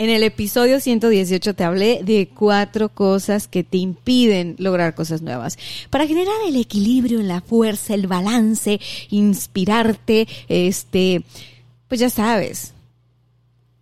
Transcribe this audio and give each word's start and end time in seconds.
En 0.00 0.08
el 0.08 0.22
episodio 0.22 0.80
118 0.80 1.52
te 1.52 1.62
hablé 1.62 2.00
de 2.02 2.30
cuatro 2.34 2.88
cosas 2.88 3.46
que 3.46 3.64
te 3.64 3.76
impiden 3.76 4.56
lograr 4.58 4.94
cosas 4.94 5.20
nuevas. 5.20 5.58
Para 5.90 6.06
generar 6.06 6.36
el 6.46 6.56
equilibrio, 6.56 7.20
la 7.20 7.42
fuerza, 7.42 7.92
el 7.92 8.06
balance, 8.06 8.80
inspirarte, 9.10 10.26
este, 10.48 11.22
pues 11.86 12.00
ya 12.00 12.08
sabes. 12.08 12.72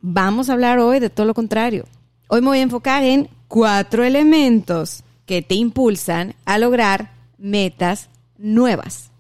Vamos 0.01 0.51
a 0.51 0.55
hablar 0.55 0.81
hoy 0.81 0.99
de 0.99 1.09
todo 1.09 1.25
lo 1.25 1.35
contrario. 1.35 1.85
Hoy 2.27 2.41
me 2.41 2.49
voy 2.49 2.59
a 2.59 2.63
enfocar 2.63 3.05
en 3.05 3.29
cuatro 3.47 4.03
elementos 4.03 5.05
que 5.25 5.41
te 5.41 5.55
impulsan 5.55 6.35
a 6.45 6.59
lograr 6.59 7.13
metas 7.39 8.09
nuevas. 8.39 9.13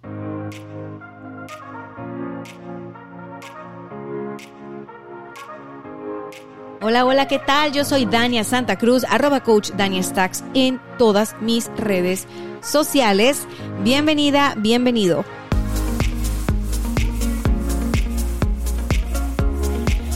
Hola, 6.80 7.04
hola, 7.04 7.26
¿qué 7.26 7.40
tal? 7.40 7.72
Yo 7.72 7.84
soy 7.84 8.06
Dania 8.06 8.44
Santa 8.44 8.78
Cruz, 8.78 9.04
arroba 9.10 9.42
coach 9.42 9.70
Dania 9.72 10.00
Stacks 10.00 10.44
en 10.54 10.80
todas 10.96 11.34
mis 11.40 11.66
redes 11.76 12.28
sociales. 12.62 13.48
Bienvenida, 13.82 14.54
bienvenido. 14.56 15.24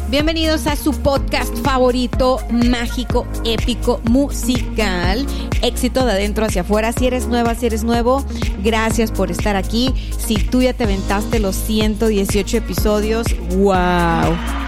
Bienvenidos 0.08 0.68
a 0.68 0.76
su 0.76 0.92
podcast 0.92 1.52
favorito, 1.64 2.38
mágico, 2.52 3.26
épico, 3.44 4.00
musical. 4.04 5.26
Éxito 5.62 6.04
de 6.04 6.12
adentro 6.12 6.46
hacia 6.46 6.62
afuera. 6.62 6.92
Si 6.92 7.08
eres 7.08 7.26
nueva, 7.26 7.56
si 7.56 7.66
eres 7.66 7.82
nuevo, 7.82 8.24
gracias 8.62 9.10
por 9.10 9.32
estar 9.32 9.56
aquí. 9.56 9.92
Si 10.16 10.36
tú 10.36 10.62
ya 10.62 10.74
te 10.74 10.84
aventaste 10.84 11.40
los 11.40 11.56
118 11.56 12.58
episodios, 12.58 13.26
wow. 13.56 14.61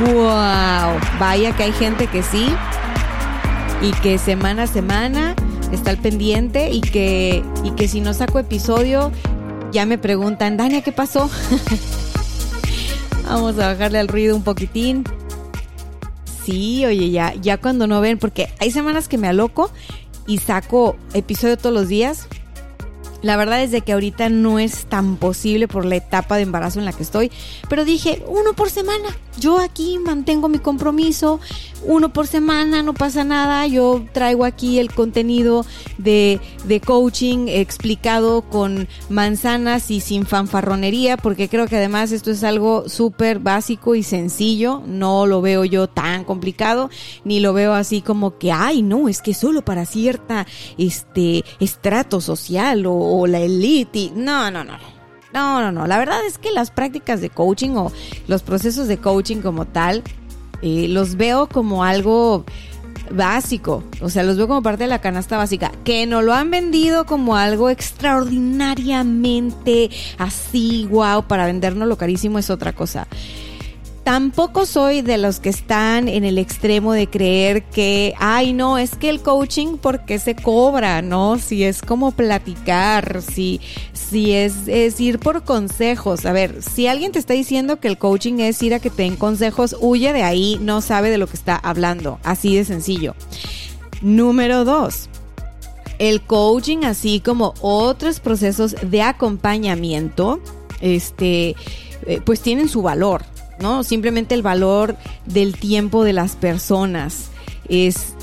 Wow. 0.00 1.00
Vaya 1.18 1.56
que 1.56 1.64
hay 1.64 1.72
gente 1.72 2.06
que 2.06 2.22
sí. 2.22 2.48
Y 3.82 3.92
que 4.00 4.18
semana 4.18 4.64
a 4.64 4.66
semana 4.66 5.34
está 5.72 5.90
al 5.90 5.98
pendiente 5.98 6.70
y 6.70 6.80
que, 6.80 7.44
y 7.64 7.70
que 7.72 7.88
si 7.88 8.00
no 8.00 8.14
saco 8.14 8.38
episodio, 8.38 9.12
ya 9.72 9.86
me 9.86 9.98
preguntan, 9.98 10.56
Dania, 10.56 10.82
¿qué 10.82 10.92
pasó? 10.92 11.30
Vamos 13.28 13.58
a 13.58 13.68
bajarle 13.68 13.98
al 13.98 14.08
ruido 14.08 14.34
un 14.34 14.42
poquitín. 14.42 15.04
Sí, 16.44 16.86
oye, 16.86 17.10
ya, 17.10 17.34
ya 17.34 17.58
cuando 17.58 17.86
no 17.86 18.00
ven, 18.00 18.18
porque 18.18 18.48
hay 18.58 18.70
semanas 18.70 19.06
que 19.06 19.18
me 19.18 19.28
aloco 19.28 19.70
y 20.26 20.38
saco 20.38 20.96
episodio 21.12 21.58
todos 21.58 21.74
los 21.74 21.88
días. 21.88 22.26
La 23.22 23.36
verdad 23.36 23.62
es 23.62 23.82
que 23.82 23.92
ahorita 23.92 24.28
no 24.28 24.58
es 24.58 24.86
tan 24.86 25.16
posible 25.16 25.68
por 25.68 25.84
la 25.84 25.96
etapa 25.96 26.36
de 26.36 26.42
embarazo 26.42 26.78
en 26.78 26.84
la 26.84 26.92
que 26.92 27.02
estoy, 27.02 27.30
pero 27.68 27.84
dije, 27.84 28.24
uno 28.28 28.52
por 28.54 28.70
semana. 28.70 29.08
Yo 29.38 29.60
aquí 29.60 29.98
mantengo 29.98 30.48
mi 30.48 30.58
compromiso, 30.58 31.38
uno 31.84 32.12
por 32.12 32.26
semana, 32.26 32.82
no 32.82 32.92
pasa 32.92 33.22
nada. 33.22 33.66
Yo 33.68 34.04
traigo 34.12 34.44
aquí 34.44 34.80
el 34.80 34.92
contenido 34.92 35.64
de, 35.96 36.40
de 36.64 36.80
coaching 36.80 37.46
explicado 37.46 38.42
con 38.42 38.88
manzanas 39.08 39.92
y 39.92 40.00
sin 40.00 40.26
fanfarronería, 40.26 41.16
porque 41.16 41.48
creo 41.48 41.68
que 41.68 41.76
además 41.76 42.10
esto 42.10 42.32
es 42.32 42.42
algo 42.42 42.88
súper 42.88 43.38
básico 43.38 43.94
y 43.94 44.02
sencillo. 44.02 44.82
No 44.86 45.26
lo 45.26 45.40
veo 45.40 45.64
yo 45.64 45.88
tan 45.88 46.24
complicado, 46.24 46.90
ni 47.24 47.38
lo 47.38 47.52
veo 47.52 47.74
así 47.74 48.00
como 48.02 48.38
que, 48.38 48.50
ay, 48.50 48.82
no, 48.82 49.08
es 49.08 49.22
que 49.22 49.34
solo 49.34 49.64
para 49.64 49.86
cierta 49.86 50.48
este 50.78 51.44
estrato 51.60 52.20
social 52.20 52.86
o 52.86 52.92
o 53.08 53.26
la 53.26 53.40
elite. 53.40 54.12
No, 54.14 54.50
no, 54.50 54.64
no. 54.64 54.78
No, 55.32 55.60
no, 55.60 55.72
no. 55.72 55.86
La 55.86 55.98
verdad 55.98 56.24
es 56.26 56.38
que 56.38 56.50
las 56.50 56.70
prácticas 56.70 57.20
de 57.20 57.30
coaching 57.30 57.70
o 57.70 57.92
los 58.26 58.42
procesos 58.42 58.88
de 58.88 58.98
coaching 58.98 59.38
como 59.38 59.66
tal, 59.66 60.02
eh, 60.62 60.86
los 60.88 61.16
veo 61.16 61.48
como 61.48 61.84
algo 61.84 62.44
básico. 63.10 63.84
O 64.00 64.08
sea, 64.08 64.22
los 64.22 64.36
veo 64.36 64.48
como 64.48 64.62
parte 64.62 64.84
de 64.84 64.88
la 64.88 65.00
canasta 65.00 65.36
básica. 65.36 65.72
Que 65.84 66.06
no 66.06 66.22
lo 66.22 66.32
han 66.32 66.50
vendido 66.50 67.06
como 67.06 67.36
algo 67.36 67.70
extraordinariamente 67.70 69.90
así, 70.18 70.86
wow, 70.90 71.24
para 71.24 71.46
vendernos 71.46 71.88
lo 71.88 71.96
carísimo 71.96 72.38
es 72.38 72.50
otra 72.50 72.72
cosa. 72.72 73.08
Tampoco 74.08 74.64
soy 74.64 75.02
de 75.02 75.18
los 75.18 75.38
que 75.38 75.50
están 75.50 76.08
en 76.08 76.24
el 76.24 76.38
extremo 76.38 76.94
de 76.94 77.08
creer 77.08 77.64
que, 77.64 78.14
ay, 78.18 78.54
no, 78.54 78.78
es 78.78 78.96
que 78.96 79.10
el 79.10 79.20
coaching 79.20 79.76
porque 79.76 80.18
se 80.18 80.34
cobra, 80.34 81.02
¿no? 81.02 81.38
Si 81.38 81.62
es 81.62 81.82
como 81.82 82.12
platicar, 82.12 83.20
si, 83.20 83.60
si 83.92 84.32
es, 84.32 84.66
es 84.66 84.98
ir 84.98 85.18
por 85.18 85.44
consejos. 85.44 86.24
A 86.24 86.32
ver, 86.32 86.62
si 86.62 86.86
alguien 86.86 87.12
te 87.12 87.18
está 87.18 87.34
diciendo 87.34 87.80
que 87.80 87.88
el 87.88 87.98
coaching 87.98 88.38
es 88.38 88.62
ir 88.62 88.72
a 88.72 88.78
que 88.78 88.88
te 88.88 89.02
den 89.02 89.16
consejos, 89.16 89.76
huye 89.78 90.14
de 90.14 90.22
ahí, 90.22 90.58
no 90.62 90.80
sabe 90.80 91.10
de 91.10 91.18
lo 91.18 91.26
que 91.26 91.36
está 91.36 91.56
hablando. 91.56 92.18
Así 92.22 92.56
de 92.56 92.64
sencillo. 92.64 93.14
Número 94.00 94.64
dos. 94.64 95.10
El 95.98 96.22
coaching, 96.22 96.84
así 96.84 97.20
como 97.20 97.52
otros 97.60 98.20
procesos 98.20 98.74
de 98.80 99.02
acompañamiento, 99.02 100.40
este, 100.80 101.56
eh, 102.06 102.22
pues 102.24 102.40
tienen 102.40 102.70
su 102.70 102.80
valor. 102.80 103.22
¿No? 103.60 103.82
Simplemente 103.82 104.34
el 104.34 104.42
valor 104.42 104.96
del 105.26 105.56
tiempo 105.56 106.04
de 106.04 106.12
las 106.12 106.36
personas 106.36 107.30
es 107.68 108.14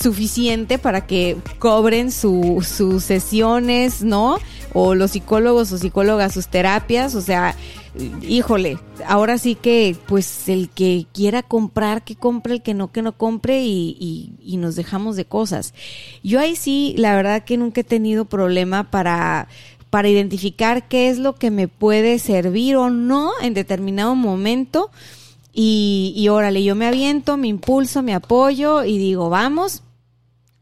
suficiente 0.00 0.78
para 0.78 1.06
que 1.06 1.36
cobren 1.58 2.10
sus 2.10 2.66
sesiones, 3.02 4.02
¿no? 4.02 4.38
O 4.72 4.94
los 4.94 5.12
psicólogos 5.12 5.72
o 5.72 5.78
psicólogas 5.78 6.34
sus 6.34 6.48
terapias, 6.48 7.14
o 7.14 7.20
sea, 7.20 7.54
híjole, 8.22 8.78
ahora 9.06 9.38
sí 9.38 9.54
que 9.54 9.96
pues 10.06 10.48
el 10.48 10.68
que 10.68 11.06
quiera 11.12 11.42
comprar, 11.42 12.04
que 12.04 12.16
compre, 12.16 12.54
el 12.54 12.62
que 12.62 12.74
no, 12.74 12.92
que 12.92 13.02
no 13.02 13.16
compre 13.16 13.62
y, 13.64 14.34
y 14.42 14.56
nos 14.56 14.76
dejamos 14.76 15.16
de 15.16 15.24
cosas. 15.24 15.72
Yo 16.22 16.40
ahí 16.40 16.56
sí, 16.56 16.94
la 16.98 17.14
verdad 17.14 17.44
que 17.44 17.56
nunca 17.56 17.82
he 17.82 17.84
tenido 17.84 18.26
problema 18.26 18.90
para 18.90 19.48
para 19.96 20.10
identificar 20.10 20.88
qué 20.88 21.08
es 21.08 21.16
lo 21.16 21.36
que 21.36 21.50
me 21.50 21.68
puede 21.68 22.18
servir 22.18 22.76
o 22.76 22.90
no 22.90 23.30
en 23.40 23.54
determinado 23.54 24.14
momento. 24.14 24.90
Y, 25.54 26.28
órale, 26.30 26.62
yo 26.62 26.74
me 26.74 26.86
aviento, 26.86 27.38
me 27.38 27.48
impulso, 27.48 28.02
me 28.02 28.12
apoyo 28.12 28.84
y 28.84 28.98
digo, 28.98 29.30
vamos. 29.30 29.82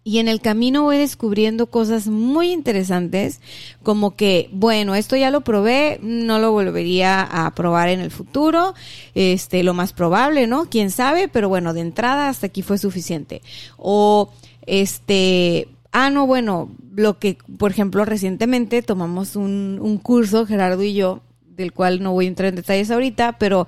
Y 0.05 0.21
en 0.21 0.29
el 0.29 0.41
camino 0.41 0.85
voy 0.85 0.99
descubriendo 0.99 1.67
cosas 1.67 2.07
muy 2.07 2.53
interesantes, 2.53 3.41
como 3.83 4.15
que, 4.15 4.51
bueno, 4.53 4.95
esto 4.95 5.17
ya 5.17 5.33
lo 5.33 5.41
probé, 5.41 5.99
no 6.01 6.39
lo 6.39 6.53
volvería 6.53 7.21
a 7.21 7.53
probar 7.57 7.89
en 7.89 7.99
el 7.99 8.13
futuro, 8.13 8.75
este, 9.17 9.65
lo 9.65 9.75
más 9.75 9.93
probable, 9.93 10.47
¿no? 10.47 10.67
Quién 10.67 10.93
sabe, 10.93 11.27
pero 11.27 11.49
bueno, 11.49 11.75
de 11.75 11.81
entrada 11.81 12.29
hasta 12.29 12.47
aquí 12.47 12.63
fue 12.63 12.79
suficiente. 12.79 13.43
O, 13.79 14.31
este, 14.65 15.67
ah, 15.91 16.09
no, 16.09 16.25
bueno, 16.29 16.71
lo 16.95 17.19
que, 17.19 17.39
por 17.59 17.71
ejemplo, 17.71 18.05
recientemente 18.05 18.83
tomamos 18.83 19.37
un, 19.37 19.79
un 19.81 19.99
curso, 19.99 20.47
Gerardo 20.47 20.83
y 20.83 20.95
yo, 20.95 21.23
del 21.57 21.73
cual 21.73 22.03
no 22.03 22.13
voy 22.13 22.27
a 22.27 22.29
entrar 22.29 22.49
en 22.49 22.57
detalles 22.57 22.91
ahorita, 22.91 23.39
pero 23.39 23.67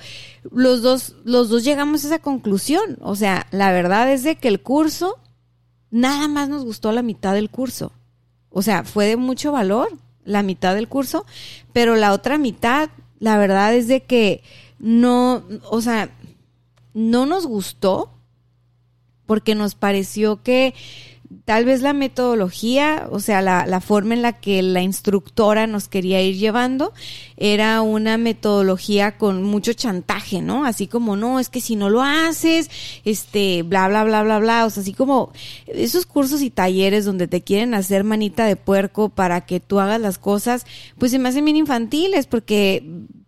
los 0.50 0.82
dos, 0.82 1.16
los 1.24 1.48
dos 1.48 1.64
llegamos 1.64 2.04
a 2.04 2.08
esa 2.08 2.18
conclusión. 2.18 2.98
O 3.00 3.16
sea, 3.16 3.46
la 3.50 3.72
verdad 3.72 4.12
es 4.12 4.22
de 4.22 4.36
que 4.36 4.48
el 4.48 4.60
curso, 4.60 5.18
nada 5.90 6.28
más 6.28 6.48
nos 6.48 6.64
gustó 6.64 6.92
la 6.92 7.02
mitad 7.02 7.34
del 7.34 7.50
curso. 7.50 7.92
O 8.50 8.62
sea, 8.62 8.84
fue 8.84 9.06
de 9.06 9.16
mucho 9.16 9.52
valor 9.52 9.88
la 10.24 10.42
mitad 10.42 10.74
del 10.74 10.88
curso, 10.88 11.24
pero 11.72 11.94
la 11.94 12.12
otra 12.12 12.38
mitad, 12.38 12.90
la 13.18 13.38
verdad 13.38 13.74
es 13.74 13.86
de 13.86 14.02
que 14.02 14.42
no, 14.78 15.44
o 15.70 15.80
sea, 15.80 16.10
no 16.94 17.26
nos 17.26 17.46
gustó 17.46 18.10
porque 19.26 19.54
nos 19.54 19.74
pareció 19.74 20.42
que 20.42 20.74
tal 21.44 21.64
vez 21.64 21.82
la 21.82 21.92
metodología, 21.92 23.08
o 23.10 23.20
sea, 23.20 23.40
la, 23.40 23.66
la, 23.66 23.80
forma 23.80 24.14
en 24.14 24.22
la 24.22 24.40
que 24.40 24.62
la 24.62 24.82
instructora 24.82 25.66
nos 25.66 25.88
quería 25.88 26.20
ir 26.22 26.36
llevando, 26.36 26.92
era 27.36 27.82
una 27.82 28.18
metodología 28.18 29.16
con 29.16 29.42
mucho 29.42 29.72
chantaje, 29.72 30.42
¿no? 30.42 30.64
Así 30.64 30.86
como, 30.86 31.16
no, 31.16 31.38
es 31.38 31.48
que 31.48 31.60
si 31.60 31.76
no 31.76 31.90
lo 31.90 32.02
haces, 32.02 32.70
este, 33.04 33.62
bla, 33.62 33.88
bla, 33.88 34.04
bla, 34.04 34.22
bla, 34.22 34.38
bla, 34.38 34.66
o 34.66 34.70
sea, 34.70 34.82
así 34.82 34.92
como 34.92 35.32
esos 35.66 36.06
cursos 36.06 36.42
y 36.42 36.50
talleres 36.50 37.04
donde 37.04 37.28
te 37.28 37.42
quieren 37.42 37.74
hacer 37.74 38.04
manita 38.04 38.46
de 38.46 38.56
puerco 38.56 39.08
para 39.08 39.42
que 39.42 39.60
tú 39.60 39.80
hagas 39.80 40.00
las 40.00 40.18
cosas, 40.18 40.66
pues 40.98 41.10
se 41.12 41.18
me 41.18 41.28
hacen 41.28 41.44
bien 41.44 41.56
infantiles 41.56 42.26
porque 42.26 42.82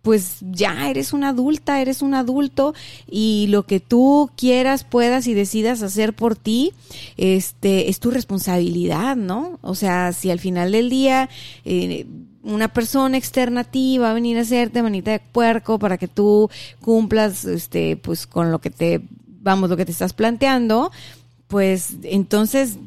pues 0.09 0.37
ya 0.41 0.89
eres 0.89 1.13
una 1.13 1.29
adulta, 1.29 1.79
eres 1.83 2.01
un 2.01 2.15
adulto 2.15 2.73
y 3.07 3.45
lo 3.49 3.67
que 3.67 3.79
tú 3.79 4.31
quieras, 4.35 4.83
puedas 4.83 5.27
y 5.27 5.35
decidas 5.35 5.83
hacer 5.83 6.13
por 6.13 6.35
ti, 6.35 6.73
este, 7.15 7.91
es 7.91 7.99
tu 7.99 8.09
responsabilidad, 8.09 9.15
¿no? 9.15 9.59
O 9.61 9.75
sea, 9.75 10.11
si 10.11 10.31
al 10.31 10.39
final 10.39 10.71
del 10.71 10.89
día 10.89 11.29
eh, 11.63 12.07
una 12.41 12.69
persona 12.69 13.17
externa 13.19 13.61
a 13.61 13.63
ti 13.65 13.99
va 13.99 14.09
a 14.09 14.15
venir 14.15 14.39
a 14.39 14.41
hacerte 14.41 14.81
manita 14.81 15.11
de 15.11 15.19
puerco 15.19 15.77
para 15.77 15.99
que 15.99 16.07
tú 16.07 16.49
cumplas, 16.81 17.45
este, 17.45 17.95
pues 17.95 18.25
con 18.25 18.51
lo 18.51 18.57
que 18.57 18.71
te, 18.71 19.01
vamos, 19.43 19.69
lo 19.69 19.77
que 19.77 19.85
te 19.85 19.91
estás 19.91 20.13
planteando, 20.13 20.91
pues 21.47 21.97
entonces 22.01 22.79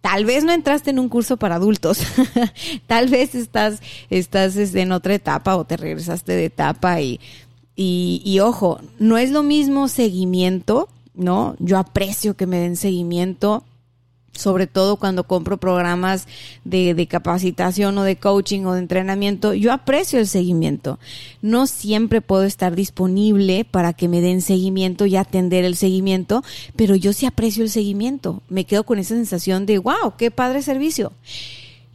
tal 0.00 0.24
vez 0.24 0.44
no 0.44 0.52
entraste 0.52 0.90
en 0.90 0.98
un 0.98 1.08
curso 1.08 1.36
para 1.36 1.56
adultos, 1.56 2.00
tal 2.86 3.08
vez 3.08 3.34
estás, 3.34 3.80
estás 4.10 4.56
este, 4.56 4.80
en 4.80 4.92
otra 4.92 5.14
etapa 5.14 5.56
o 5.56 5.64
te 5.64 5.76
regresaste 5.76 6.32
de 6.32 6.46
etapa 6.46 7.00
y, 7.00 7.20
y, 7.76 8.22
y 8.24 8.40
ojo, 8.40 8.80
no 8.98 9.18
es 9.18 9.30
lo 9.30 9.42
mismo 9.42 9.88
seguimiento, 9.88 10.88
¿no? 11.14 11.56
Yo 11.58 11.78
aprecio 11.78 12.36
que 12.36 12.46
me 12.46 12.58
den 12.58 12.76
seguimiento 12.76 13.64
sobre 14.38 14.66
todo 14.68 14.96
cuando 14.96 15.24
compro 15.24 15.58
programas 15.58 16.26
de, 16.64 17.06
capacitación 17.08 17.98
o 17.98 18.04
de 18.04 18.16
coaching 18.16 18.64
o 18.64 18.72
de 18.72 18.78
entrenamiento, 18.78 19.52
yo 19.52 19.72
aprecio 19.72 20.20
el 20.20 20.28
seguimiento. 20.28 20.98
No 21.42 21.66
siempre 21.66 22.20
puedo 22.20 22.44
estar 22.44 22.76
disponible 22.76 23.64
para 23.64 23.92
que 23.92 24.08
me 24.08 24.20
den 24.20 24.40
seguimiento 24.40 25.06
y 25.06 25.16
atender 25.16 25.64
el 25.64 25.74
seguimiento, 25.74 26.44
pero 26.76 26.94
yo 26.94 27.12
sí 27.12 27.26
aprecio 27.26 27.64
el 27.64 27.70
seguimiento. 27.70 28.42
Me 28.48 28.64
quedo 28.64 28.84
con 28.84 28.98
esa 28.98 29.14
sensación 29.14 29.66
de, 29.66 29.78
wow, 29.78 30.14
qué 30.16 30.30
padre 30.30 30.62
servicio. 30.62 31.12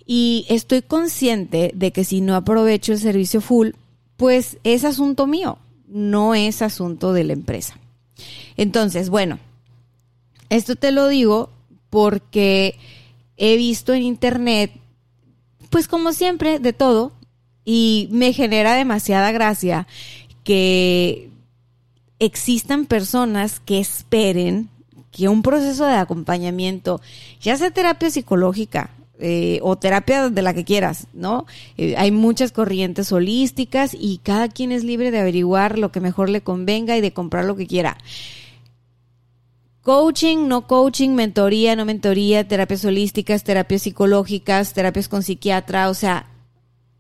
Y 0.06 0.46
estoy 0.50 0.82
consciente 0.82 1.72
de 1.74 1.92
que 1.92 2.04
si 2.04 2.20
no 2.20 2.36
aprovecho 2.36 2.92
el 2.92 3.00
servicio 3.00 3.40
full, 3.40 3.70
pues 4.18 4.58
es 4.66 4.84
asunto 4.84 5.28
mío, 5.28 5.60
no 5.88 6.36
es 6.36 6.62
asunto 6.62 7.14
de 7.14 7.24
la 7.24 7.34
empresa. 7.34 7.80
Entonces, 8.58 9.10
bueno, 9.10 9.40
esto 10.50 10.76
te 10.76 10.92
lo 10.92 11.08
digo 11.08 11.50
porque 11.94 12.76
he 13.38 13.56
visto 13.56 13.94
en 13.94 14.02
internet, 14.02 14.72
pues 15.70 15.88
como 15.88 16.12
siempre, 16.12 16.58
de 16.58 16.74
todo, 16.74 17.12
y 17.66 18.08
me 18.10 18.34
genera 18.34 18.74
demasiada 18.74 19.32
gracia 19.32 19.86
que 20.44 21.30
existan 22.18 22.88
personas 22.88 23.60
que 23.60 23.80
esperen 23.80 24.70
que 25.12 25.30
un 25.30 25.44
proceso 25.44 25.86
de 25.86 25.94
acompañamiento, 25.94 27.00
ya 27.40 27.58
sea 27.58 27.70
terapia 27.70 28.10
psicológica, 28.10 28.90
eh, 29.20 29.60
o 29.62 29.76
terapia 29.76 30.32
de 30.32 30.42
la 30.42 30.56
que 30.56 30.66
quieras, 30.66 31.06
¿no? 31.14 31.46
Eh, 31.78 31.94
hay 31.96 32.10
muchas 32.10 32.52
corrientes 32.52 33.12
holísticas 33.12 33.94
y 33.94 34.20
cada 34.24 34.50
quien 34.50 34.72
es 34.72 34.84
libre 34.84 35.12
de 35.12 35.20
averiguar 35.20 35.78
lo 35.78 35.92
que 35.92 36.00
mejor 36.00 36.32
le 36.32 36.42
convenga 36.42 36.98
y 36.98 37.02
de 37.02 37.14
comprar 37.14 37.46
lo 37.46 37.56
que 37.56 37.68
quiera. 37.68 38.00
Coaching, 39.84 40.48
no 40.48 40.66
coaching, 40.66 41.10
mentoría, 41.10 41.76
no 41.76 41.84
mentoría, 41.84 42.48
terapias 42.48 42.86
holísticas, 42.86 43.44
terapias 43.44 43.82
psicológicas, 43.82 44.74
terapias 44.74 45.10
con 45.10 45.24
psiquiatra, 45.24 45.90
o 45.90 45.94
sea, 45.94 46.28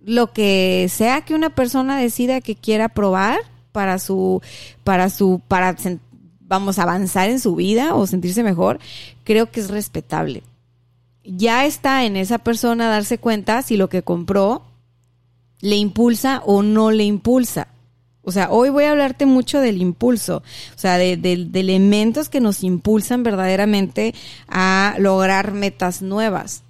lo 0.02 0.34
que 0.34 0.88
sea 0.90 1.22
que 1.22 1.34
una 1.34 1.50
persona 1.50 1.98
decida 1.98 2.42
que 2.42 2.56
quiera 2.56 2.90
probar 2.90 3.40
para 3.72 4.00
su, 4.00 4.42
para 4.84 5.10
su, 5.10 5.42
para, 5.48 5.78
vamos, 6.42 6.78
avanzar 6.78 7.30
en 7.30 7.40
su 7.40 7.56
vida 7.56 7.96
o 7.96 8.06
sentirse 8.06 8.44
mejor, 8.44 8.80
creo 9.24 9.50
que 9.50 9.62
es 9.62 9.70
respetable. 9.70 10.44
Ya 11.24 11.66
está 11.66 12.04
en 12.04 12.18
esa 12.18 12.38
persona 12.38 12.90
darse 12.90 13.18
cuenta 13.18 13.62
si 13.62 13.78
lo 13.78 13.88
que 13.88 14.04
compró 14.04 14.64
le 15.62 15.78
impulsa 15.78 16.42
o 16.46 16.62
no 16.64 16.92
le 16.92 17.06
impulsa. 17.06 17.70
O 18.24 18.32
sea, 18.32 18.50
hoy 18.50 18.70
voy 18.70 18.86
a 18.86 18.92
hablarte 18.92 19.26
mucho 19.26 19.60
del 19.60 19.82
impulso, 19.82 20.44
o 20.76 20.80
sea, 20.80 20.98
de, 20.98 21.14
elementos 21.54 22.30
que 22.30 22.40
nos 22.40 22.64
impulsan 22.64 23.22
verdaderamente 23.22 24.16
a 24.48 24.96
lograr 24.98 25.52
metas 25.52 26.02
nuevas. 26.02 26.64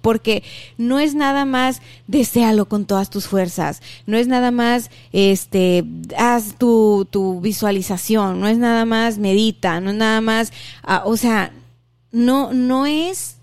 Porque 0.00 0.42
no 0.78 0.98
es 0.98 1.14
nada 1.14 1.44
más 1.44 1.82
deséalo 2.06 2.66
con 2.66 2.86
todas 2.86 3.10
tus 3.10 3.26
fuerzas, 3.26 3.82
no 4.06 4.16
es 4.16 4.28
nada 4.28 4.50
más 4.50 4.90
este 5.12 5.84
haz 6.16 6.54
tu, 6.56 7.06
tu 7.10 7.42
visualización, 7.42 8.40
no 8.40 8.48
es 8.48 8.56
nada 8.56 8.86
más 8.86 9.18
medita, 9.18 9.80
no 9.80 9.90
es 9.90 9.96
nada 9.96 10.22
más, 10.22 10.54
ah, 10.84 11.02
o 11.04 11.18
sea, 11.18 11.52
no 12.12 12.54
no 12.54 12.86
es 12.86 13.36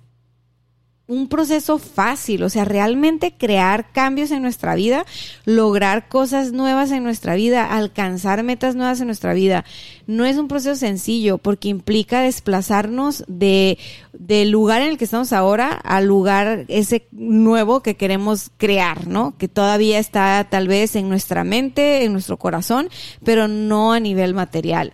un 1.11 1.27
proceso 1.27 1.77
fácil, 1.77 2.41
o 2.41 2.49
sea, 2.49 2.63
realmente 2.63 3.33
crear 3.37 3.91
cambios 3.91 4.31
en 4.31 4.41
nuestra 4.41 4.75
vida, 4.75 5.05
lograr 5.43 6.07
cosas 6.07 6.53
nuevas 6.53 6.89
en 6.91 7.03
nuestra 7.03 7.35
vida, 7.35 7.65
alcanzar 7.65 8.43
metas 8.43 8.75
nuevas 8.75 9.01
en 9.01 9.07
nuestra 9.07 9.33
vida. 9.33 9.65
No 10.07 10.23
es 10.23 10.37
un 10.37 10.47
proceso 10.47 10.73
sencillo 10.75 11.37
porque 11.37 11.67
implica 11.67 12.21
desplazarnos 12.21 13.25
de 13.27 13.77
del 14.13 14.51
lugar 14.51 14.81
en 14.81 14.87
el 14.87 14.97
que 14.97 15.03
estamos 15.03 15.33
ahora 15.33 15.73
al 15.73 16.05
lugar 16.05 16.63
ese 16.69 17.05
nuevo 17.11 17.81
que 17.81 17.97
queremos 17.97 18.49
crear, 18.55 19.07
¿no? 19.07 19.35
Que 19.37 19.49
todavía 19.49 19.99
está 19.99 20.47
tal 20.49 20.69
vez 20.69 20.95
en 20.95 21.09
nuestra 21.09 21.43
mente, 21.43 22.05
en 22.05 22.13
nuestro 22.13 22.37
corazón, 22.37 22.87
pero 23.25 23.49
no 23.49 23.91
a 23.91 23.99
nivel 23.99 24.33
material. 24.33 24.93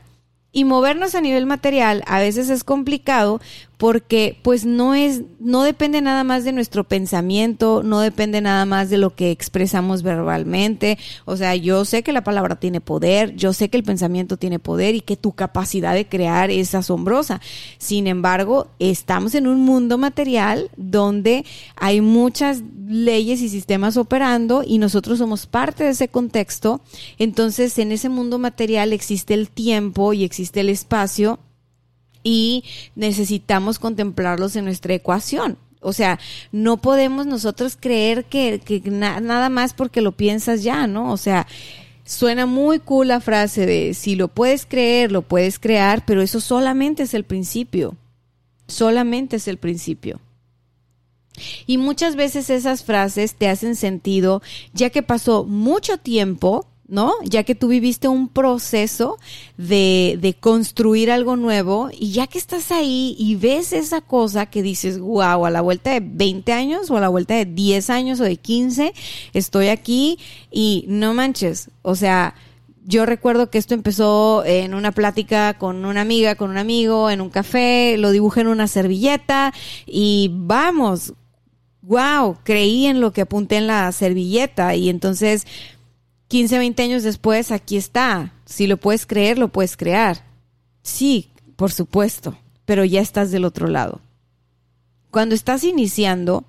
Y 0.52 0.64
movernos 0.64 1.14
a 1.14 1.22
nivel 1.22 1.46
material 1.46 2.04
a 2.08 2.20
veces 2.20 2.50
es 2.50 2.64
complicado 2.64 3.40
porque 3.78 4.40
pues 4.42 4.66
no 4.66 4.96
es 4.96 5.22
no 5.40 5.64
depende 5.64 6.02
nada 6.02 6.24
más 6.24 6.44
de 6.44 6.52
nuestro 6.52 6.84
pensamiento, 6.84 7.84
no 7.84 8.00
depende 8.00 8.42
nada 8.42 8.66
más 8.66 8.90
de 8.90 8.98
lo 8.98 9.16
que 9.16 9.32
expresamos 9.32 10.02
verbalmente, 10.02 10.98
o 11.26 11.38
sea, 11.38 11.56
yo 11.56 11.86
sé 11.86 12.02
que 12.04 12.12
la 12.12 12.24
palabra 12.24 12.56
tiene 12.56 12.82
poder, 12.82 13.36
yo 13.36 13.54
sé 13.54 13.70
que 13.70 13.78
el 13.78 13.84
pensamiento 13.84 14.38
tiene 14.38 14.58
poder 14.58 14.96
y 14.96 15.02
que 15.02 15.16
tu 15.16 15.34
capacidad 15.34 15.94
de 15.94 16.08
crear 16.08 16.50
es 16.50 16.74
asombrosa. 16.74 17.40
Sin 17.78 18.08
embargo, 18.08 18.68
estamos 18.80 19.36
en 19.36 19.48
un 19.48 19.62
mundo 19.62 19.98
material 19.98 20.70
donde 20.76 21.46
hay 21.76 22.02
muchas 22.02 22.64
leyes 22.88 23.42
y 23.42 23.50
sistemas 23.50 23.96
operando 23.96 24.64
y 24.66 24.80
nosotros 24.80 25.20
somos 25.20 25.46
parte 25.46 25.84
de 25.84 25.92
ese 25.92 26.08
contexto, 26.08 26.82
entonces 27.20 27.78
en 27.78 27.92
ese 27.92 28.10
mundo 28.10 28.40
material 28.40 28.92
existe 28.92 29.36
el 29.36 29.50
tiempo 29.50 30.14
y 30.14 30.24
existe 30.24 30.62
el 30.62 30.70
espacio 30.70 31.40
y 32.30 32.66
necesitamos 32.96 33.80
contemplarlos 33.80 34.58
en 34.58 34.66
nuestra 34.66 34.94
ecuación. 34.94 35.58
O 35.80 35.94
sea, 35.94 36.20
no 36.52 36.76
podemos 36.76 37.26
nosotros 37.26 37.78
creer 37.80 38.26
que, 38.26 38.60
nada 38.92 39.48
más 39.48 39.74
porque 39.74 40.02
lo 40.02 40.12
piensas 40.12 40.62
ya, 40.62 40.88
¿no? 40.88 41.14
O 41.14 41.16
sea, 41.16 41.48
suena 42.04 42.46
muy 42.46 42.80
cool 42.80 43.08
la 43.08 43.22
frase 43.22 43.66
de 43.66 43.94
si 43.94 44.18
lo 44.18 44.28
puedes 44.28 44.66
creer, 44.66 45.10
lo 45.10 45.22
puedes 45.22 45.58
crear, 45.58 46.04
pero 46.06 46.22
eso 46.22 46.42
solamente 46.42 47.04
es 47.04 47.14
el 47.14 47.24
principio. 47.24 47.96
Solamente 48.68 49.38
es 49.38 49.48
el 49.48 49.58
principio. 49.58 50.20
Y 51.66 51.78
muchas 51.78 52.18
veces 52.18 52.50
esas 52.50 52.84
frases 52.84 53.36
te 53.36 53.48
hacen 53.48 53.78
sentido 53.78 54.42
ya 54.74 54.90
que 54.90 55.02
pasó 55.02 55.46
mucho 55.46 55.98
tiempo 55.98 56.68
¿no? 56.88 57.14
Ya 57.24 57.44
que 57.44 57.56
tú 57.56 57.68
viviste 57.68 58.08
un 58.08 58.30
proceso 58.30 59.18
de, 59.58 60.18
de, 60.22 60.34
construir 60.34 61.12
algo 61.12 61.36
nuevo 61.36 61.90
y 61.92 62.12
ya 62.12 62.28
que 62.28 62.38
estás 62.38 62.72
ahí 62.72 63.16
y 63.20 63.36
ves 63.36 63.74
esa 63.74 64.02
cosa 64.02 64.46
que 64.46 64.62
dices, 64.62 65.00
wow, 65.00 65.46
a 65.46 65.50
la 65.50 65.62
vuelta 65.62 65.92
de 65.92 66.00
20 66.02 66.54
años 66.54 66.90
o 66.90 66.98
a 66.98 67.02
la 67.02 67.10
vuelta 67.10 67.36
de 67.36 67.46
10 67.46 67.90
años 67.90 68.20
o 68.20 68.24
de 68.24 68.38
15, 68.38 68.94
estoy 69.34 69.68
aquí 69.68 70.20
y 70.50 70.86
no 70.88 71.14
manches, 71.14 71.70
o 71.82 71.96
sea, 71.96 72.36
yo 72.88 73.06
recuerdo 73.06 73.50
que 73.50 73.58
esto 73.58 73.74
empezó 73.74 74.46
en 74.46 74.74
una 74.74 74.94
plática 74.94 75.56
con 75.56 75.84
una 75.84 76.00
amiga, 76.00 76.36
con 76.36 76.50
un 76.50 76.58
amigo, 76.58 77.10
en 77.10 77.20
un 77.20 77.30
café, 77.30 77.98
lo 77.98 78.12
dibujé 78.12 78.42
en 78.42 78.48
una 78.48 78.70
servilleta 78.70 79.54
y 79.86 80.32
vamos, 80.32 81.14
wow, 81.82 82.38
creí 82.46 82.86
en 82.86 83.02
lo 83.02 83.12
que 83.12 83.22
apunté 83.22 83.58
en 83.58 83.68
la 83.68 83.92
servilleta 83.92 84.74
y 84.76 84.88
entonces 84.88 85.46
15, 86.28 86.58
20 86.58 86.84
años 86.84 87.04
después, 87.04 87.52
aquí 87.52 87.78
está. 87.78 88.34
Si 88.46 88.68
lo 88.68 88.78
puedes 88.78 89.06
creer, 89.06 89.38
lo 89.38 89.48
puedes 89.50 89.78
crear. 89.78 90.24
Sí, 90.82 91.32
por 91.56 91.72
supuesto, 91.72 92.38
pero 92.66 92.84
ya 92.86 93.02
estás 93.02 93.32
del 93.32 93.46
otro 93.46 93.68
lado. 93.68 94.02
Cuando 95.12 95.36
estás 95.36 95.64
iniciando, 95.64 96.46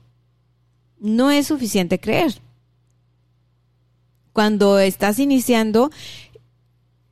no 0.99 1.31
es 1.31 1.47
suficiente 1.47 2.01
creer. 2.01 2.41
Cuando 4.33 4.79
estás 4.79 5.19
iniciando, 5.19 5.91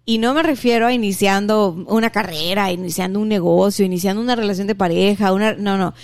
y 0.04 0.18
no 0.18 0.34
me 0.34 0.42
refiero 0.42 0.86
a 0.86 0.92
iniciando 0.92 1.70
una 1.88 2.10
carrera, 2.10 2.70
iniciando 2.70 3.20
un 3.20 3.28
negocio, 3.28 3.84
iniciando 3.84 4.22
una 4.22 4.36
relación 4.36 4.66
de 4.66 4.74
pareja, 4.74 5.32
una, 5.32 5.54
no, 5.54 5.76
no. 5.76 5.94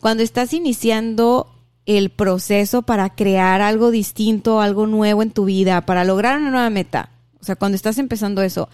Cuando 0.00 0.22
estás 0.22 0.52
iniciando 0.52 1.48
el 1.86 2.10
proceso 2.10 2.82
para 2.82 3.10
crear 3.10 3.60
algo 3.60 3.90
distinto, 3.90 4.60
algo 4.60 4.86
nuevo 4.86 5.22
en 5.22 5.30
tu 5.30 5.44
vida, 5.44 5.84
para 5.86 6.04
lograr 6.04 6.38
una 6.38 6.50
nueva 6.50 6.70
meta. 6.70 7.10
O 7.40 7.44
sea, 7.44 7.56
cuando 7.56 7.76
estás 7.76 7.98
empezando 7.98 8.42
eso, 8.42 8.68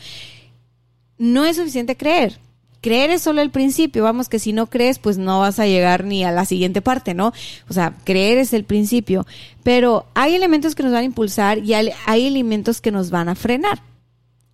no 1.17 1.45
es 1.45 1.57
suficiente 1.57 1.97
creer. 1.97 2.39
creer 2.81 3.11
es 3.11 3.23
solo 3.23 3.43
el 3.43 3.51
principio, 3.51 4.05
vamos 4.05 4.29
que 4.29 4.39
si 4.39 4.53
no 4.53 4.69
crees, 4.69 5.01
pues 5.01 5.19
no 5.19 5.41
vas 5.41 5.59
a 5.59 5.67
llegar 5.67 6.05
ni 6.05 6.23
a 6.23 6.31
la 6.31 6.45
siguiente 6.45 6.81
parte, 6.81 7.13
¿no? 7.13 7.33
O 7.69 7.73
sea, 7.73 7.97
creer 8.05 8.39
es 8.39 8.53
el 8.53 8.65
principio, 8.65 9.27
pero 9.65 10.07
hay 10.15 10.37
elementos 10.37 10.77
que 10.77 10.85
nos 10.85 10.93
van 10.93 11.03
a 11.03 11.07
impulsar 11.07 11.59
y 11.59 11.75
hay, 11.75 11.93
elementos 12.07 12.81
que 12.81 12.93
nos 12.93 13.11
van 13.11 13.29
a 13.29 13.35
frenar. 13.35 13.83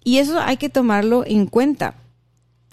Y 0.05 0.19
eso 0.19 0.41
hay 0.41 0.57
que 0.57 0.71
tomarlo 0.71 1.25
en 1.27 1.47
cuenta. 1.47 1.95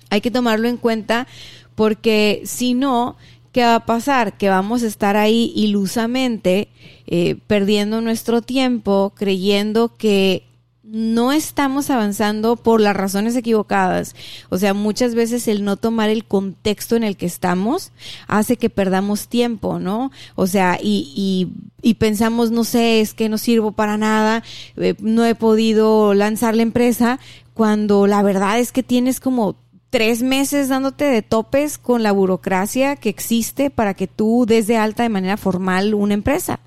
Hay 0.09 0.21
que 0.21 0.31
tomarlo 0.31 0.67
en 0.67 0.77
cuenta 0.77 1.27
porque 1.75 2.43
si 2.45 2.73
no, 2.73 3.17
¿qué 3.51 3.63
va 3.63 3.75
a 3.75 3.85
pasar? 3.85 4.37
Que 4.37 4.49
vamos 4.49 4.83
a 4.83 4.87
estar 4.87 5.17
ahí 5.17 5.51
ilusamente 5.55 6.69
eh, 7.07 7.37
perdiendo 7.47 8.01
nuestro 8.01 8.41
tiempo, 8.41 9.13
creyendo 9.15 9.95
que 9.95 10.43
no 10.91 11.31
estamos 11.31 11.89
avanzando 11.89 12.57
por 12.57 12.81
las 12.81 12.95
razones 12.95 13.35
equivocadas. 13.37 14.13
O 14.49 14.57
sea, 14.57 14.73
muchas 14.73 15.15
veces 15.15 15.47
el 15.47 15.63
no 15.63 15.77
tomar 15.77 16.09
el 16.09 16.25
contexto 16.25 16.97
en 16.97 17.05
el 17.05 17.15
que 17.15 17.25
estamos 17.25 17.93
hace 18.27 18.57
que 18.57 18.69
perdamos 18.69 19.29
tiempo, 19.29 19.79
¿no? 19.79 20.11
O 20.35 20.47
sea, 20.47 20.77
y, 20.81 21.49
y, 21.81 21.93
pensamos, 21.93 22.51
no 22.51 22.65
sé, 22.65 22.99
es 22.99 23.13
que 23.13 23.29
no 23.29 23.37
sirvo 23.37 23.71
para 23.71 23.97
nada, 23.97 24.43
eh, 24.75 24.95
no 24.99 25.25
he 25.25 25.33
podido 25.33 26.13
lanzar 26.13 26.55
la 26.55 26.63
empresa, 26.63 27.19
cuando 27.53 28.05
la 28.05 28.21
verdad 28.21 28.59
es 28.59 28.73
que 28.73 28.83
tienes 28.83 29.21
como 29.21 29.55
tres 29.91 30.23
meses 30.23 30.69
dándote 30.69 31.03
de 31.05 31.21
topes 31.21 31.77
con 31.77 32.01
la 32.01 32.13
burocracia 32.13 32.95
que 32.95 33.09
existe 33.09 33.69
para 33.69 33.93
que 33.93 34.07
tú 34.07 34.45
des 34.47 34.65
de 34.65 34.77
alta 34.77 35.03
de 35.03 35.09
manera 35.09 35.37
formal 35.37 35.93
una 35.93 36.15
empresa. 36.15 36.59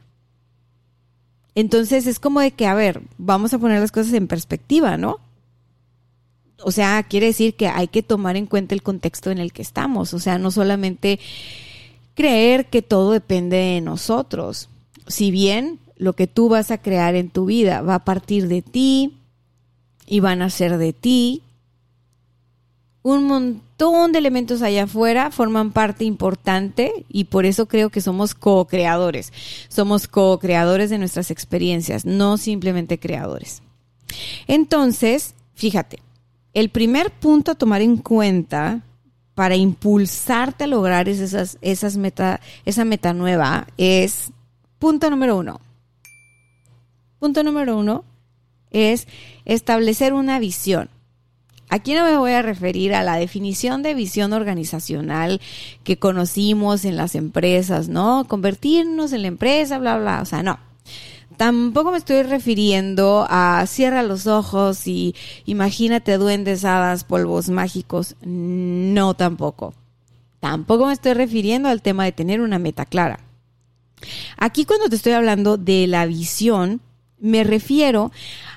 Entonces 1.55 2.07
es 2.07 2.21
como 2.21 2.41
de 2.41 2.51
que, 2.51 2.67
a 2.67 2.75
ver, 2.75 3.01
vamos 3.17 3.55
a 3.55 3.59
poner 3.59 3.81
las 3.81 3.93
cosas 3.93 4.13
en 4.13 4.29
perspectiva, 4.29 4.99
¿no? 4.99 5.21
O 6.63 6.71
sea, 6.71 7.03
quiere 7.03 7.27
decir 7.27 7.55
que 7.55 7.67
hay 7.67 7.89
que 7.89 8.03
tomar 8.03 8.37
en 8.37 8.47
cuenta 8.47 8.75
el 8.75 8.83
contexto 8.83 9.31
en 9.31 9.39
el 9.39 9.53
que 9.53 9.63
estamos. 9.63 10.13
O 10.13 10.19
sea, 10.19 10.39
no 10.39 10.51
solamente 10.51 11.19
creer 12.15 12.67
que 12.67 12.83
todo 12.83 13.13
depende 13.13 13.57
de 13.57 13.81
nosotros. 13.81 14.69
Si 15.07 15.31
bien 15.31 15.79
lo 15.97 16.13
que 16.13 16.27
tú 16.27 16.51
vas 16.51 16.71
a 16.71 16.79
crear 16.79 17.15
en 17.15 17.31
tu 17.31 17.47
vida 17.47 17.81
va 17.81 17.97
a 17.97 18.05
partir 18.05 18.49
de 18.49 18.61
ti 18.61 19.17
y 20.07 20.21
van 20.21 20.43
a 20.43 20.51
ser 20.51 20.77
de 20.77 20.93
ti, 20.93 21.43
un 23.05 23.25
montón 23.25 24.13
de 24.13 24.19
elementos 24.19 24.63
allá 24.63 24.85
afuera 24.85 25.31
forman 25.31 25.73
parte 25.73 26.05
importante 26.05 27.05
y 27.11 27.25
por 27.25 27.45
eso 27.45 27.67
creo 27.67 27.91
que 27.91 28.01
somos 28.01 28.35
co-creadores. 28.35 29.31
Somos 29.69 30.09
co-creadores 30.09 30.89
de 30.89 30.97
nuestras 30.97 31.31
experiencias, 31.31 32.07
no 32.07 32.39
simplemente 32.39 32.99
creadores. 32.99 33.63
Entonces, 34.47 35.35
fíjate, 35.53 35.99
el 36.55 36.71
primer 36.71 37.11
punto 37.11 37.51
a 37.51 37.57
tomar 37.57 37.83
en 37.83 37.99
cuenta 37.99 38.81
para 39.35 39.55
impulsarte 39.55 40.65
a 40.65 40.69
lograr 40.69 41.07
esas, 41.07 41.59
esas 41.61 41.99
meta, 41.99 42.41
esa 42.65 42.87
meta 42.87 43.13
nueva 43.13 43.67
es 43.77 44.31
punto 44.79 45.11
número 45.11 45.37
uno. 45.37 45.61
Punto 47.19 47.43
número 47.43 47.77
uno 47.77 48.03
es 48.71 49.07
establecer 49.45 50.15
una 50.15 50.39
visión. 50.39 50.89
Aquí 51.69 51.95
no 51.95 52.05
me 52.05 52.17
voy 52.17 52.33
a 52.33 52.43
referir 52.43 52.95
a 52.95 53.03
la 53.03 53.17
definición 53.17 53.83
de 53.83 53.95
visión 53.95 54.33
organizacional 54.33 55.41
que 55.83 55.99
conocimos 55.99 56.85
en 56.85 56.97
las 56.97 57.15
empresas, 57.15 57.89
¿no? 57.89 58.27
Convertirnos 58.29 59.13
en 59.13 59.23
la 59.23 59.29
empresa, 59.29 59.79
bla, 59.79 59.99
bla, 59.99 60.21
o 60.23 60.25
sea, 60.25 60.43
no. 60.43 60.59
Tampoco 61.37 61.91
me 61.91 61.99
estoy 61.99 62.23
refiriendo 62.23 63.27
a 63.29 63.65
cierra 63.67 64.03
los 64.05 64.27
ojos 64.27 64.87
y 64.87 65.17
imagínate 65.47 66.17
duendes, 66.17 66.65
hadas, 66.65 67.03
polvos 67.03 67.49
mágicos. 67.49 68.15
No, 68.23 69.15
tampoco. 69.15 69.75
Tampoco 70.39 70.87
me 70.87 70.93
estoy 70.93 71.15
refiriendo 71.15 71.69
al 71.69 71.83
tema 71.83 72.05
de 72.05 72.13
tener 72.13 72.41
una 72.41 72.59
meta 72.59 72.85
clara. 72.85 73.19
Aquí 74.37 74.65
cuando 74.65 74.89
te 74.89 74.97
estoy 74.97 75.13
hablando 75.13 75.57
de 75.57 75.87
la 75.87 76.07
visión, 76.07 76.81
me 77.19 77.43
refiero 77.43 78.13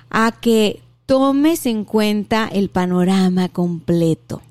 a 0.10 0.34
que 0.34 0.82
tomes 1.08 1.66
en 1.66 1.86
cuenta 1.86 2.48
el 2.52 2.70
panorama 2.70 3.50
completo. 3.50 4.44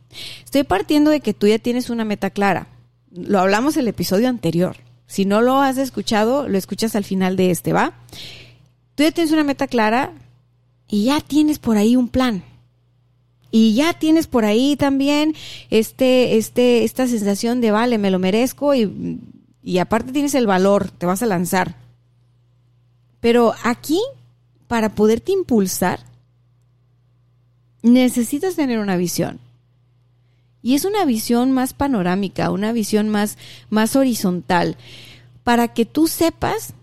Estoy 0.44 0.64
partiendo 0.64 1.12
de 1.12 1.20
que 1.20 1.34
tú 1.34 1.46
ya 1.46 1.60
tienes 1.60 1.90
una 1.90 2.04
meta 2.04 2.30
clara. 2.30 2.66
Lo 3.12 3.38
hablamos 3.38 3.76
el 3.76 3.86
episodio 3.86 4.28
anterior. 4.28 4.78
Si 5.06 5.24
no 5.24 5.42
lo 5.42 5.60
has 5.60 5.78
escuchado, 5.78 6.48
lo 6.48 6.58
escuchas 6.58 6.96
al 6.96 7.04
final 7.04 7.36
de 7.36 7.50
este, 7.52 7.72
¿va? 7.72 7.92
Tú 8.96 9.04
ya 9.04 9.12
tienes 9.12 9.32
una 9.32 9.44
meta 9.44 9.68
clara 9.68 10.12
y 10.88 11.04
ya 11.04 11.20
tienes 11.20 11.58
por 11.58 11.76
ahí 11.76 11.94
un 11.94 12.08
plan. 12.08 12.42
Y 13.50 13.74
ya 13.74 13.92
tienes 13.92 14.26
por 14.26 14.44
ahí 14.44 14.76
también 14.76 15.34
este, 15.70 16.36
este, 16.38 16.84
esta 16.84 17.06
sensación 17.06 17.60
de 17.60 17.70
vale, 17.70 17.98
me 17.98 18.10
lo 18.10 18.18
merezco 18.18 18.74
y, 18.74 19.20
y 19.62 19.78
aparte 19.78 20.12
tienes 20.12 20.34
el 20.34 20.46
valor, 20.46 20.90
te 20.90 21.06
vas 21.06 21.22
a 21.22 21.26
lanzar. 21.26 21.76
Pero 23.20 23.54
aquí, 23.62 24.00
para 24.66 24.94
poderte 24.94 25.32
impulsar, 25.32 26.00
necesitas 27.86 28.56
tener 28.56 28.78
una 28.78 28.96
visión. 28.96 29.38
Y 30.60 30.74
es 30.74 30.84
una 30.84 31.04
visión 31.04 31.52
más 31.52 31.72
panorámica, 31.72 32.50
una 32.50 32.72
visión 32.72 33.08
más, 33.08 33.38
más 33.70 33.94
horizontal, 33.94 34.76
para 35.44 35.68
que 35.68 35.86
tú 35.86 36.08
sepas, 36.08 36.74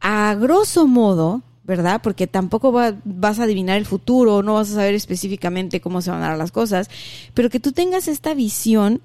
a 0.00 0.34
grosso 0.34 0.86
modo, 0.86 1.42
¿verdad? 1.62 2.02
Porque 2.02 2.26
tampoco 2.26 2.72
vas 2.72 3.38
a 3.38 3.44
adivinar 3.44 3.78
el 3.78 3.86
futuro, 3.86 4.42
no 4.42 4.54
vas 4.54 4.70
a 4.70 4.74
saber 4.74 4.94
específicamente 4.94 5.80
cómo 5.80 6.02
se 6.02 6.10
van 6.10 6.22
a 6.22 6.28
dar 6.28 6.38
las 6.38 6.52
cosas, 6.52 6.90
pero 7.32 7.48
que 7.48 7.60
tú 7.60 7.72
tengas 7.72 8.06
esta 8.06 8.34
visión 8.34 9.00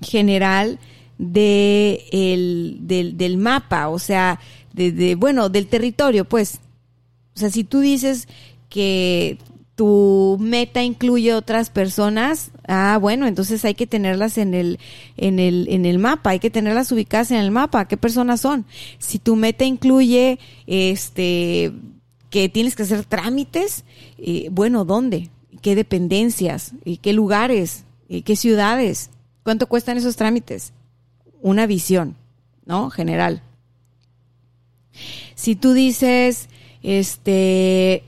general 0.00 0.78
de 1.18 2.06
el, 2.12 2.78
del, 2.82 3.16
del 3.16 3.36
mapa, 3.38 3.88
o 3.88 3.98
sea, 3.98 4.38
de, 4.72 4.92
de, 4.92 5.16
bueno, 5.16 5.48
del 5.48 5.66
territorio, 5.66 6.24
pues. 6.24 6.60
O 7.34 7.40
sea, 7.40 7.50
si 7.50 7.64
tú 7.64 7.80
dices 7.80 8.28
que 8.68 9.38
tu 9.78 10.36
meta 10.40 10.82
incluye 10.82 11.34
otras 11.34 11.70
personas, 11.70 12.50
ah, 12.66 12.98
bueno, 13.00 13.28
entonces 13.28 13.64
hay 13.64 13.76
que 13.76 13.86
tenerlas 13.86 14.36
en 14.36 14.52
el, 14.52 14.80
en 15.16 15.38
el, 15.38 15.68
en 15.70 15.86
el 15.86 16.00
mapa, 16.00 16.30
hay 16.30 16.40
que 16.40 16.50
tenerlas 16.50 16.90
ubicadas 16.90 17.30
en 17.30 17.36
el 17.36 17.52
mapa, 17.52 17.86
qué 17.86 17.96
personas 17.96 18.40
son. 18.40 18.66
Si 18.98 19.20
tu 19.20 19.36
meta 19.36 19.64
incluye, 19.64 20.40
este, 20.66 21.72
que 22.28 22.48
tienes 22.48 22.74
que 22.74 22.82
hacer 22.82 23.04
trámites, 23.04 23.84
eh, 24.18 24.48
bueno, 24.50 24.84
¿dónde? 24.84 25.30
¿Qué 25.62 25.76
dependencias? 25.76 26.72
¿Y 26.84 26.96
qué 26.96 27.12
lugares? 27.12 27.84
¿Y 28.08 28.22
qué 28.22 28.34
ciudades? 28.34 29.10
¿Cuánto 29.44 29.68
cuestan 29.68 29.96
esos 29.96 30.16
trámites? 30.16 30.72
Una 31.40 31.68
visión, 31.68 32.16
¿no? 32.66 32.90
General. 32.90 33.44
Si 35.36 35.54
tú 35.54 35.72
dices, 35.72 36.48
este, 36.82 38.02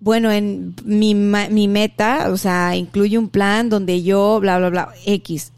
bueno, 0.00 0.32
en 0.32 0.74
mi, 0.84 1.14
mi 1.14 1.68
meta, 1.68 2.30
o 2.30 2.36
sea, 2.38 2.74
incluye 2.74 3.18
un 3.18 3.28
plan 3.28 3.68
donde 3.68 4.02
yo, 4.02 4.40
bla, 4.40 4.58
bla, 4.58 4.70
bla, 4.70 4.94
X. 5.04 5.52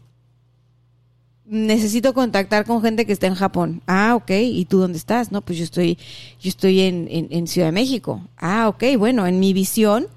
Necesito 1.45 2.13
contactar 2.13 2.65
con 2.65 2.81
gente 2.81 3.05
que 3.05 3.13
está 3.13 3.27
en 3.27 3.35
Japón. 3.35 3.81
Ah, 3.87 4.15
ok. 4.15 4.31
¿Y 4.31 4.65
tú 4.65 4.79
dónde 4.79 4.97
estás? 4.97 5.31
No, 5.31 5.41
pues 5.41 5.57
yo 5.57 5.63
estoy, 5.63 5.97
yo 6.41 6.49
estoy 6.49 6.81
en, 6.81 7.07
en, 7.09 7.27
en 7.31 7.47
Ciudad 7.47 7.67
de 7.67 7.73
México. 7.73 8.21
Ah, 8.37 8.67
ok. 8.67 8.83
Bueno, 8.97 9.25
en 9.27 9.39
mi 9.39 9.53
visión 9.53 10.07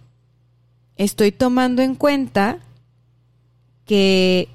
estoy 0.97 1.31
tomando 1.31 1.83
en 1.83 1.95
cuenta 1.95 2.59
que 3.85 4.49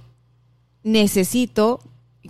necesito 0.83 1.79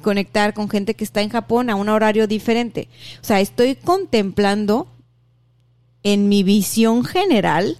conectar 0.01 0.53
con 0.53 0.69
gente 0.69 0.93
que 0.95 1.03
está 1.03 1.21
en 1.21 1.29
Japón 1.29 1.69
a 1.69 1.75
un 1.75 1.89
horario 1.89 2.27
diferente. 2.27 2.87
O 3.21 3.23
sea, 3.23 3.39
estoy 3.39 3.75
contemplando 3.75 4.87
en 6.03 6.29
mi 6.29 6.43
visión 6.43 7.03
general 7.03 7.77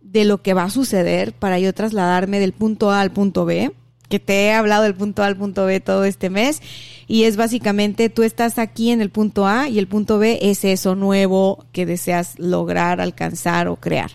de 0.00 0.24
lo 0.24 0.42
que 0.42 0.54
va 0.54 0.64
a 0.64 0.70
suceder 0.70 1.32
para 1.32 1.58
yo 1.58 1.72
trasladarme 1.72 2.40
del 2.40 2.52
punto 2.52 2.90
A 2.90 3.00
al 3.00 3.12
punto 3.12 3.44
B, 3.44 3.72
que 4.08 4.18
te 4.18 4.46
he 4.46 4.52
hablado 4.52 4.82
del 4.82 4.96
punto 4.96 5.22
A 5.22 5.26
al 5.26 5.36
punto 5.36 5.66
B 5.66 5.78
todo 5.78 6.04
este 6.04 6.30
mes, 6.30 6.60
y 7.06 7.24
es 7.24 7.36
básicamente 7.36 8.08
tú 8.08 8.24
estás 8.24 8.58
aquí 8.58 8.90
en 8.90 9.00
el 9.00 9.10
punto 9.10 9.46
A 9.46 9.68
y 9.68 9.78
el 9.78 9.86
punto 9.86 10.18
B 10.18 10.40
es 10.42 10.64
eso 10.64 10.96
nuevo 10.96 11.64
que 11.72 11.86
deseas 11.86 12.36
lograr, 12.38 13.00
alcanzar 13.00 13.68
o 13.68 13.76
crear. 13.76 14.10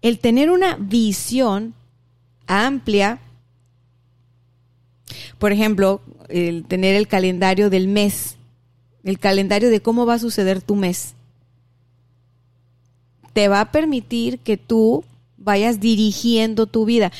El 0.00 0.20
tener 0.20 0.50
una 0.50 0.76
visión 0.76 1.74
amplia, 2.46 3.20
por 5.38 5.52
ejemplo, 5.52 6.00
el 6.30 6.64
tener 6.64 6.94
el 6.94 7.08
calendario 7.08 7.68
del 7.68 7.88
mes 7.88 8.37
el 9.04 9.18
calendario 9.18 9.70
de 9.70 9.80
cómo 9.80 10.06
va 10.06 10.14
a 10.14 10.18
suceder 10.18 10.62
tu 10.62 10.76
mes. 10.76 11.14
Te 13.32 13.48
va 13.48 13.60
a 13.60 13.70
permitir 13.70 14.38
que 14.38 14.56
tú 14.56 15.04
vayas 15.36 15.80
dirigiendo 15.80 16.66
tu 16.66 16.84
vida. 16.84 17.12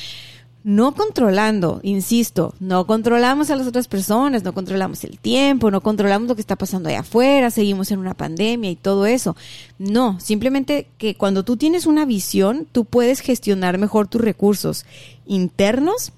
no 0.64 0.92
controlando, 0.94 1.80
insisto, 1.82 2.52
no 2.61 2.87
controlamos 2.87 3.49
a 3.49 3.56
las 3.56 3.66
otras 3.66 3.88
personas, 3.88 4.42
no 4.42 4.52
controlamos 4.52 5.02
el 5.04 5.18
tiempo, 5.18 5.70
no 5.70 5.80
controlamos 5.80 6.28
lo 6.28 6.35
que 6.35 6.42
está 6.42 6.56
pasando 6.56 6.90
allá 6.90 7.00
afuera, 7.00 7.50
seguimos 7.50 7.90
en 7.90 8.00
una 8.00 8.12
pandemia 8.12 8.70
y 8.70 8.76
todo 8.76 9.06
eso. 9.06 9.35
No, 9.78 10.20
simplemente 10.20 10.88
que 10.99 11.14
cuando 11.14 11.42
tú 11.42 11.56
tienes 11.56 11.87
una 11.87 12.04
visión, 12.04 12.66
tú 12.70 12.85
puedes 12.85 13.20
gestionar 13.20 13.78
mejor 13.78 14.08
tus 14.08 14.20
recursos 14.20 14.85
internos 15.25 16.12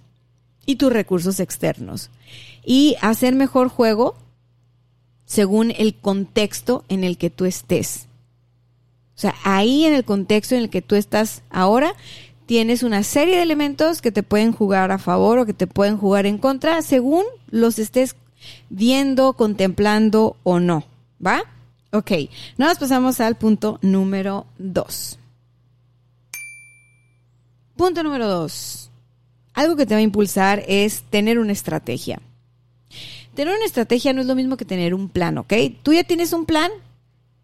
y 0.66 0.76
tus 0.76 0.92
recursos 0.92 1.38
externos 1.38 2.10
y 2.64 2.96
hacer 3.02 3.34
mejor 3.34 3.68
juego 3.68 4.16
según 5.30 5.70
el 5.70 5.94
contexto 5.94 6.84
en 6.88 7.04
el 7.04 7.16
que 7.16 7.30
tú 7.30 7.44
estés. 7.44 8.08
O 9.14 9.20
sea, 9.20 9.36
ahí 9.44 9.84
en 9.84 9.94
el 9.94 10.04
contexto 10.04 10.56
en 10.56 10.62
el 10.62 10.70
que 10.70 10.82
tú 10.82 10.96
estás 10.96 11.42
ahora, 11.50 11.94
tienes 12.46 12.82
una 12.82 13.04
serie 13.04 13.36
de 13.36 13.42
elementos 13.44 14.02
que 14.02 14.10
te 14.10 14.24
pueden 14.24 14.50
jugar 14.50 14.90
a 14.90 14.98
favor 14.98 15.38
o 15.38 15.46
que 15.46 15.54
te 15.54 15.68
pueden 15.68 15.98
jugar 15.98 16.26
en 16.26 16.36
contra 16.36 16.82
según 16.82 17.22
los 17.48 17.78
estés 17.78 18.16
viendo, 18.70 19.34
contemplando 19.34 20.36
o 20.42 20.58
no. 20.58 20.82
¿Va? 21.24 21.44
Ok, 21.92 22.10
nos 22.58 22.78
pasamos 22.78 23.20
al 23.20 23.36
punto 23.36 23.78
número 23.82 24.46
dos. 24.58 25.16
Punto 27.76 28.02
número 28.02 28.26
dos. 28.26 28.90
Algo 29.54 29.76
que 29.76 29.86
te 29.86 29.94
va 29.94 30.00
a 30.00 30.02
impulsar 30.02 30.64
es 30.66 31.04
tener 31.08 31.38
una 31.38 31.52
estrategia. 31.52 32.20
Tener 33.34 33.54
una 33.54 33.64
estrategia 33.64 34.12
no 34.12 34.20
es 34.20 34.26
lo 34.26 34.34
mismo 34.34 34.56
que 34.56 34.64
tener 34.64 34.92
un 34.94 35.08
plan, 35.08 35.38
¿ok? 35.38 35.52
Tú 35.82 35.92
ya 35.92 36.04
tienes 36.04 36.32
un 36.32 36.46
plan, 36.46 36.70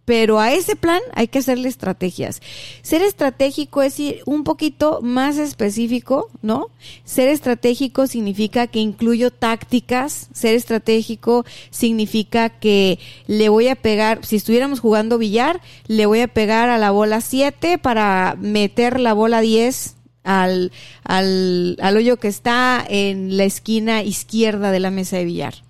pero 0.06 0.38
a 0.38 0.52
ese 0.52 0.76
plan 0.76 1.00
hay 1.14 1.28
que 1.28 1.40
hacerle 1.40 1.68
estrategias. 1.68 2.40
Ser 2.82 3.02
estratégico 3.02 3.82
es 3.82 3.98
ir 4.00 4.22
un 4.24 4.44
poquito 4.44 5.00
más 5.02 5.36
específico, 5.36 6.30
¿no? 6.42 6.70
Ser 7.04 7.28
estratégico 7.28 8.06
significa 8.06 8.68
que 8.68 8.78
incluyo 8.78 9.30
tácticas, 9.32 10.28
ser 10.32 10.54
estratégico 10.54 11.44
significa 11.70 12.48
que 12.48 12.98
le 13.26 13.48
voy 13.48 13.68
a 13.68 13.74
pegar, 13.74 14.24
si 14.24 14.36
estuviéramos 14.36 14.80
jugando 14.80 15.18
billar, 15.18 15.60
le 15.88 16.06
voy 16.06 16.20
a 16.20 16.28
pegar 16.28 16.68
a 16.68 16.78
la 16.78 16.92
bola 16.92 17.20
7 17.20 17.78
para 17.78 18.36
meter 18.38 19.00
la 19.00 19.12
bola 19.12 19.40
10 19.40 19.96
al, 20.22 20.72
al, 21.02 21.76
al 21.80 21.96
hoyo 21.96 22.16
que 22.16 22.28
está 22.28 22.84
en 22.88 23.36
la 23.36 23.44
esquina 23.44 24.02
izquierda 24.04 24.70
de 24.70 24.80
la 24.80 24.90
mesa 24.90 25.16
de 25.16 25.24
billar 25.24 25.66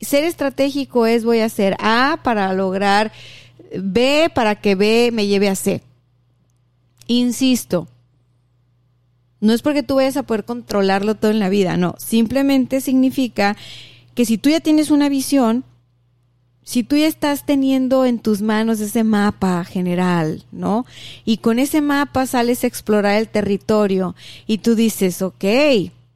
ser 0.00 0.24
estratégico 0.24 1.06
es 1.06 1.24
voy 1.24 1.40
a 1.40 1.46
hacer 1.46 1.76
A 1.78 2.20
para 2.22 2.52
lograr 2.52 3.12
B 3.76 4.30
para 4.34 4.56
que 4.60 4.74
B 4.74 5.10
me 5.12 5.26
lleve 5.26 5.48
a 5.48 5.56
C. 5.56 5.82
Insisto, 7.06 7.88
no 9.40 9.52
es 9.52 9.62
porque 9.62 9.82
tú 9.82 9.96
vayas 9.96 10.16
a 10.16 10.24
poder 10.24 10.44
controlarlo 10.44 11.14
todo 11.14 11.30
en 11.30 11.38
la 11.38 11.48
vida, 11.48 11.76
no, 11.76 11.94
simplemente 11.98 12.80
significa 12.80 13.56
que 14.14 14.24
si 14.24 14.38
tú 14.38 14.50
ya 14.50 14.60
tienes 14.60 14.90
una 14.90 15.08
visión, 15.08 15.64
si 16.64 16.82
tú 16.82 16.96
ya 16.96 17.06
estás 17.06 17.46
teniendo 17.46 18.04
en 18.06 18.18
tus 18.18 18.42
manos 18.42 18.80
ese 18.80 19.04
mapa 19.04 19.64
general, 19.64 20.44
¿no? 20.50 20.84
Y 21.24 21.36
con 21.36 21.60
ese 21.60 21.80
mapa 21.80 22.26
sales 22.26 22.64
a 22.64 22.66
explorar 22.66 23.18
el 23.18 23.28
territorio 23.28 24.16
y 24.48 24.58
tú 24.58 24.74
dices, 24.74 25.22
ok, 25.22 25.44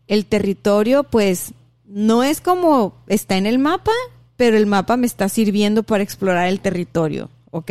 el 0.08 0.26
territorio 0.26 1.04
pues 1.04 1.52
no 1.92 2.23
es 2.23 2.40
como 2.40 2.94
está 3.09 3.37
en 3.37 3.47
el 3.47 3.59
mapa, 3.59 3.92
pero 4.37 4.56
el 4.56 4.66
mapa 4.66 4.97
me 4.97 5.06
está 5.06 5.28
sirviendo 5.28 5.82
para 5.82 6.02
explorar 6.02 6.49
el 6.49 6.61
territorio, 6.61 7.30
¿ok? 7.50 7.70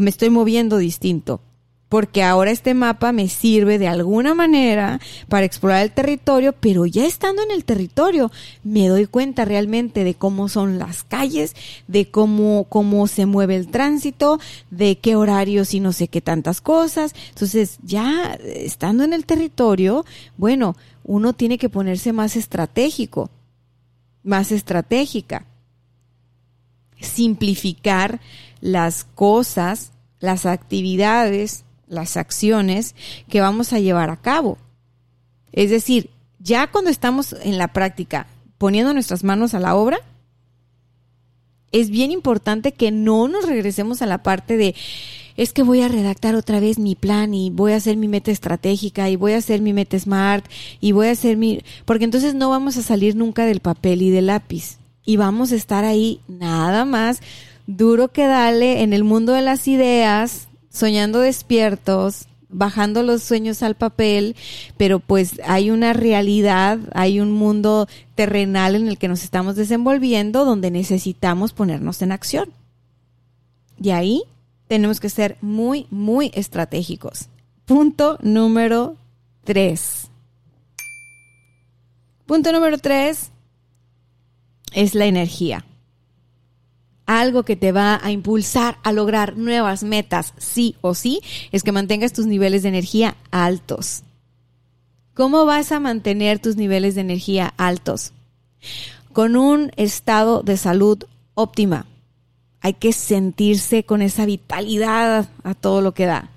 Me 0.00 0.10
estoy 0.10 0.30
moviendo 0.30 0.76
distinto. 0.76 1.40
Porque 1.88 2.22
ahora 2.22 2.50
este 2.50 2.74
mapa 2.74 3.12
me 3.12 3.30
sirve 3.30 3.78
de 3.78 3.88
alguna 3.88 4.34
manera 4.34 5.00
para 5.30 5.46
explorar 5.46 5.82
el 5.82 5.92
territorio, 5.92 6.52
pero 6.52 6.84
ya 6.84 7.06
estando 7.06 7.42
en 7.42 7.50
el 7.50 7.64
territorio 7.64 8.30
me 8.62 8.88
doy 8.88 9.06
cuenta 9.06 9.46
realmente 9.46 10.04
de 10.04 10.12
cómo 10.12 10.50
son 10.50 10.78
las 10.78 11.02
calles, 11.02 11.56
de 11.86 12.10
cómo, 12.10 12.66
cómo 12.68 13.06
se 13.06 13.24
mueve 13.24 13.56
el 13.56 13.68
tránsito, 13.68 14.38
de 14.70 14.98
qué 14.98 15.16
horarios 15.16 15.72
y 15.72 15.80
no 15.80 15.94
sé 15.94 16.08
qué 16.08 16.20
tantas 16.20 16.60
cosas. 16.60 17.14
Entonces, 17.30 17.78
ya 17.82 18.38
estando 18.44 19.04
en 19.04 19.14
el 19.14 19.24
territorio, 19.24 20.04
bueno, 20.36 20.76
uno 21.08 21.32
tiene 21.32 21.56
que 21.56 21.70
ponerse 21.70 22.12
más 22.12 22.36
estratégico, 22.36 23.30
más 24.22 24.52
estratégica. 24.52 25.46
Simplificar 27.00 28.20
las 28.60 29.04
cosas, 29.14 29.92
las 30.20 30.44
actividades, 30.44 31.64
las 31.86 32.18
acciones 32.18 32.94
que 33.26 33.40
vamos 33.40 33.72
a 33.72 33.78
llevar 33.78 34.10
a 34.10 34.18
cabo. 34.18 34.58
Es 35.50 35.70
decir, 35.70 36.10
ya 36.40 36.70
cuando 36.70 36.90
estamos 36.90 37.34
en 37.42 37.56
la 37.56 37.68
práctica 37.68 38.26
poniendo 38.58 38.92
nuestras 38.92 39.24
manos 39.24 39.54
a 39.54 39.60
la 39.60 39.76
obra, 39.76 40.00
es 41.72 41.88
bien 41.88 42.12
importante 42.12 42.72
que 42.72 42.90
no 42.90 43.28
nos 43.28 43.46
regresemos 43.46 44.02
a 44.02 44.06
la 44.06 44.22
parte 44.22 44.58
de 44.58 44.74
es 45.38 45.52
que 45.52 45.62
voy 45.62 45.82
a 45.82 45.88
redactar 45.88 46.34
otra 46.34 46.58
vez 46.58 46.80
mi 46.80 46.96
plan 46.96 47.32
y 47.32 47.50
voy 47.50 47.72
a 47.72 47.76
hacer 47.76 47.96
mi 47.96 48.08
meta 48.08 48.32
estratégica 48.32 49.08
y 49.08 49.14
voy 49.14 49.32
a 49.32 49.38
hacer 49.38 49.62
mi 49.62 49.72
meta 49.72 49.96
smart 49.96 50.44
y 50.80 50.90
voy 50.90 51.06
a 51.06 51.12
hacer 51.12 51.36
mi... 51.36 51.62
porque 51.84 52.04
entonces 52.04 52.34
no 52.34 52.50
vamos 52.50 52.76
a 52.76 52.82
salir 52.82 53.14
nunca 53.14 53.46
del 53.46 53.60
papel 53.60 54.02
y 54.02 54.10
del 54.10 54.26
lápiz 54.26 54.78
y 55.04 55.16
vamos 55.16 55.52
a 55.52 55.54
estar 55.54 55.84
ahí 55.84 56.20
nada 56.26 56.84
más 56.84 57.20
duro 57.68 58.08
que 58.08 58.26
dale 58.26 58.82
en 58.82 58.92
el 58.92 59.04
mundo 59.04 59.32
de 59.32 59.42
las 59.42 59.68
ideas, 59.68 60.48
soñando 60.70 61.20
despiertos, 61.20 62.26
bajando 62.48 63.04
los 63.04 63.22
sueños 63.22 63.62
al 63.62 63.76
papel, 63.76 64.34
pero 64.76 64.98
pues 64.98 65.40
hay 65.44 65.70
una 65.70 65.92
realidad, 65.92 66.80
hay 66.94 67.20
un 67.20 67.30
mundo 67.30 67.86
terrenal 68.16 68.74
en 68.74 68.88
el 68.88 68.98
que 68.98 69.06
nos 69.06 69.22
estamos 69.22 69.54
desenvolviendo 69.54 70.44
donde 70.44 70.72
necesitamos 70.72 71.52
ponernos 71.52 72.02
en 72.02 72.10
acción. 72.10 72.48
Y 73.80 73.90
ahí 73.90 74.24
tenemos 74.68 75.00
que 75.00 75.08
ser 75.08 75.36
muy, 75.40 75.86
muy 75.90 76.30
estratégicos. 76.34 77.28
Punto 77.64 78.18
número 78.22 78.96
tres. 79.44 80.08
Punto 82.26 82.52
número 82.52 82.78
tres 82.78 83.30
es 84.72 84.94
la 84.94 85.06
energía. 85.06 85.64
Algo 87.06 87.42
que 87.42 87.56
te 87.56 87.72
va 87.72 87.98
a 88.02 88.10
impulsar 88.10 88.78
a 88.84 88.92
lograr 88.92 89.38
nuevas 89.38 89.82
metas, 89.82 90.34
sí 90.36 90.76
o 90.82 90.94
sí, 90.94 91.22
es 91.52 91.62
que 91.62 91.72
mantengas 91.72 92.12
tus 92.12 92.26
niveles 92.26 92.62
de 92.62 92.68
energía 92.68 93.16
altos. 93.30 94.02
¿Cómo 95.14 95.46
vas 95.46 95.72
a 95.72 95.80
mantener 95.80 96.38
tus 96.38 96.56
niveles 96.56 96.94
de 96.94 97.00
energía 97.00 97.54
altos? 97.56 98.12
Con 99.14 99.36
un 99.36 99.72
estado 99.76 100.42
de 100.42 100.58
salud 100.58 101.04
óptima 101.34 101.86
hay 102.60 102.74
que 102.74 102.92
sentirse 102.92 103.84
con 103.84 104.02
esa 104.02 104.26
vitalidad 104.26 105.28
a 105.44 105.54
todo 105.54 105.80
lo 105.80 105.94
que 105.94 106.06
da. 106.06 106.30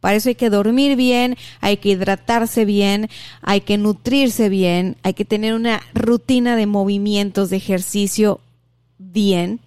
Para 0.00 0.16
eso 0.16 0.28
hay 0.28 0.36
que 0.36 0.50
dormir 0.50 0.96
bien, 0.96 1.36
hay 1.60 1.78
que 1.78 1.90
hidratarse 1.90 2.64
bien, 2.64 3.08
hay 3.42 3.62
que 3.62 3.78
nutrirse 3.78 4.48
bien, 4.48 4.96
hay 5.02 5.14
que 5.14 5.24
tener 5.24 5.54
una 5.54 5.80
rutina 5.92 6.54
de 6.54 6.66
movimientos, 6.66 7.50
de 7.50 7.56
ejercicio 7.56 8.40
bien. 8.98 9.60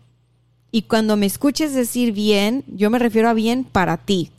Y 0.72 0.84
cuando 0.84 1.18
me 1.18 1.26
escuches 1.26 1.74
decir 1.74 2.14
bien, 2.14 2.64
yo 2.68 2.90
me 2.90 3.00
refiero 3.00 3.28
a 3.28 3.34
bien 3.34 3.66
para 3.66 3.98
ti, 3.98 4.32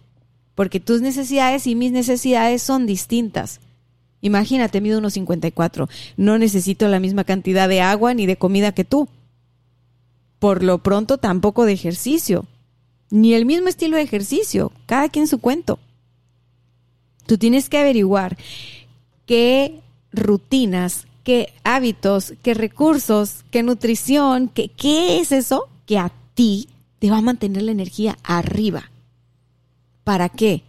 porque 0.54 0.80
tus 0.80 1.02
necesidades 1.02 1.66
y 1.66 1.74
mis 1.74 1.92
necesidades 1.92 2.62
son 2.62 2.86
distintas. 2.86 3.60
Imagínate, 4.22 4.80
mido 4.80 4.98
unos 4.98 5.12
54, 5.12 5.90
no 6.16 6.38
necesito 6.38 6.88
la 6.88 7.00
misma 7.00 7.24
cantidad 7.24 7.68
de 7.68 7.82
agua 7.82 8.14
ni 8.14 8.24
de 8.24 8.36
comida 8.36 8.72
que 8.72 8.84
tú 8.84 9.08
por 10.42 10.64
lo 10.64 10.78
pronto 10.78 11.18
tampoco 11.18 11.66
de 11.66 11.72
ejercicio, 11.72 12.46
ni 13.10 13.32
el 13.34 13.46
mismo 13.46 13.68
estilo 13.68 13.96
de 13.96 14.02
ejercicio, 14.02 14.72
cada 14.86 15.08
quien 15.08 15.28
su 15.28 15.38
cuento. 15.38 15.78
Tú 17.26 17.38
tienes 17.38 17.68
que 17.68 17.78
averiguar 17.78 18.36
qué 19.24 19.78
rutinas, 20.12 21.06
qué 21.22 21.52
hábitos, 21.62 22.34
qué 22.42 22.54
recursos, 22.54 23.44
qué 23.52 23.62
nutrición, 23.62 24.48
qué, 24.48 24.68
qué 24.68 25.20
es 25.20 25.30
eso 25.30 25.68
que 25.86 26.00
a 26.00 26.10
ti 26.34 26.68
te 26.98 27.08
va 27.08 27.18
a 27.18 27.22
mantener 27.22 27.62
la 27.62 27.70
energía 27.70 28.18
arriba. 28.24 28.90
¿Para 30.02 30.28
qué? 30.28 30.64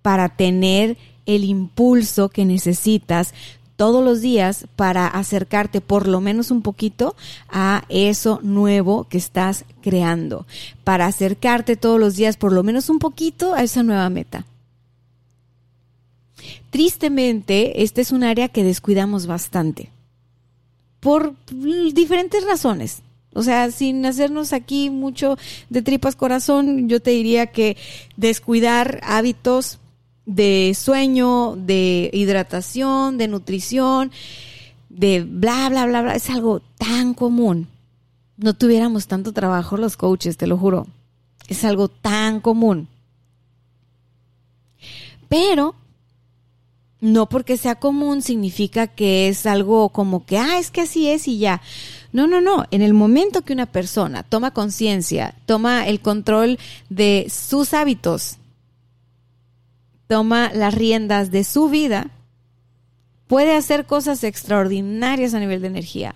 Para 0.00 0.36
tener 0.36 0.96
el 1.26 1.44
impulso 1.44 2.30
que 2.30 2.46
necesitas 2.46 3.34
todos 3.82 4.04
los 4.04 4.20
días 4.20 4.68
para 4.76 5.08
acercarte 5.08 5.80
por 5.80 6.06
lo 6.06 6.20
menos 6.20 6.52
un 6.52 6.62
poquito 6.62 7.16
a 7.48 7.82
eso 7.88 8.38
nuevo 8.44 9.08
que 9.08 9.18
estás 9.18 9.64
creando, 9.80 10.46
para 10.84 11.06
acercarte 11.06 11.74
todos 11.74 11.98
los 11.98 12.14
días 12.14 12.36
por 12.36 12.52
lo 12.52 12.62
menos 12.62 12.88
un 12.90 13.00
poquito 13.00 13.54
a 13.54 13.64
esa 13.64 13.82
nueva 13.82 14.08
meta. 14.08 14.46
Tristemente, 16.70 17.82
este 17.82 18.02
es 18.02 18.12
un 18.12 18.22
área 18.22 18.48
que 18.50 18.62
descuidamos 18.62 19.26
bastante 19.26 19.90
por 21.00 21.34
diferentes 21.92 22.46
razones. 22.46 23.02
O 23.34 23.42
sea, 23.42 23.68
sin 23.72 24.06
hacernos 24.06 24.52
aquí 24.52 24.90
mucho 24.90 25.36
de 25.70 25.82
tripas 25.82 26.14
corazón, 26.14 26.88
yo 26.88 27.00
te 27.00 27.10
diría 27.10 27.48
que 27.48 27.76
descuidar 28.16 29.00
hábitos 29.02 29.80
de 30.26 30.76
sueño, 30.78 31.56
de 31.56 32.10
hidratación, 32.12 33.18
de 33.18 33.28
nutrición, 33.28 34.12
de 34.88 35.22
bla, 35.22 35.68
bla, 35.68 35.86
bla, 35.86 36.02
bla. 36.02 36.14
Es 36.14 36.30
algo 36.30 36.60
tan 36.78 37.14
común. 37.14 37.68
No 38.36 38.54
tuviéramos 38.54 39.06
tanto 39.06 39.32
trabajo 39.32 39.76
los 39.76 39.96
coaches, 39.96 40.36
te 40.36 40.46
lo 40.46 40.56
juro. 40.56 40.86
Es 41.48 41.64
algo 41.64 41.88
tan 41.88 42.40
común. 42.40 42.88
Pero 45.28 45.74
no 47.00 47.28
porque 47.28 47.56
sea 47.56 47.74
común 47.74 48.22
significa 48.22 48.86
que 48.86 49.26
es 49.26 49.44
algo 49.44 49.88
como 49.88 50.24
que, 50.24 50.38
ah, 50.38 50.58
es 50.58 50.70
que 50.70 50.82
así 50.82 51.08
es 51.08 51.26
y 51.26 51.38
ya. 51.38 51.60
No, 52.12 52.28
no, 52.28 52.40
no. 52.40 52.64
En 52.70 52.80
el 52.80 52.94
momento 52.94 53.42
que 53.42 53.52
una 53.52 53.66
persona 53.66 54.22
toma 54.22 54.52
conciencia, 54.52 55.34
toma 55.44 55.88
el 55.88 56.00
control 56.00 56.58
de 56.90 57.26
sus 57.28 57.74
hábitos, 57.74 58.36
toma 60.06 60.50
las 60.54 60.74
riendas 60.74 61.30
de 61.30 61.44
su 61.44 61.68
vida, 61.68 62.10
puede 63.26 63.54
hacer 63.54 63.86
cosas 63.86 64.24
extraordinarias 64.24 65.34
a 65.34 65.40
nivel 65.40 65.62
de 65.62 65.68
energía. 65.68 66.14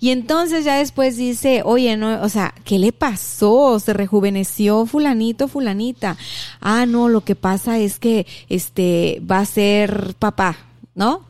Y 0.00 0.10
entonces 0.10 0.64
ya 0.64 0.76
después 0.76 1.16
dice, 1.16 1.62
oye, 1.64 1.96
no, 1.96 2.22
o 2.22 2.28
sea, 2.28 2.54
¿qué 2.64 2.78
le 2.78 2.92
pasó? 2.92 3.78
Se 3.78 3.92
rejuveneció 3.92 4.86
fulanito, 4.86 5.48
fulanita. 5.48 6.16
Ah, 6.60 6.86
no, 6.86 7.08
lo 7.08 7.22
que 7.22 7.36
pasa 7.36 7.78
es 7.78 7.98
que 7.98 8.26
este 8.48 9.22
va 9.28 9.38
a 9.38 9.46
ser 9.46 10.14
papá, 10.18 10.58
¿no? 10.94 11.26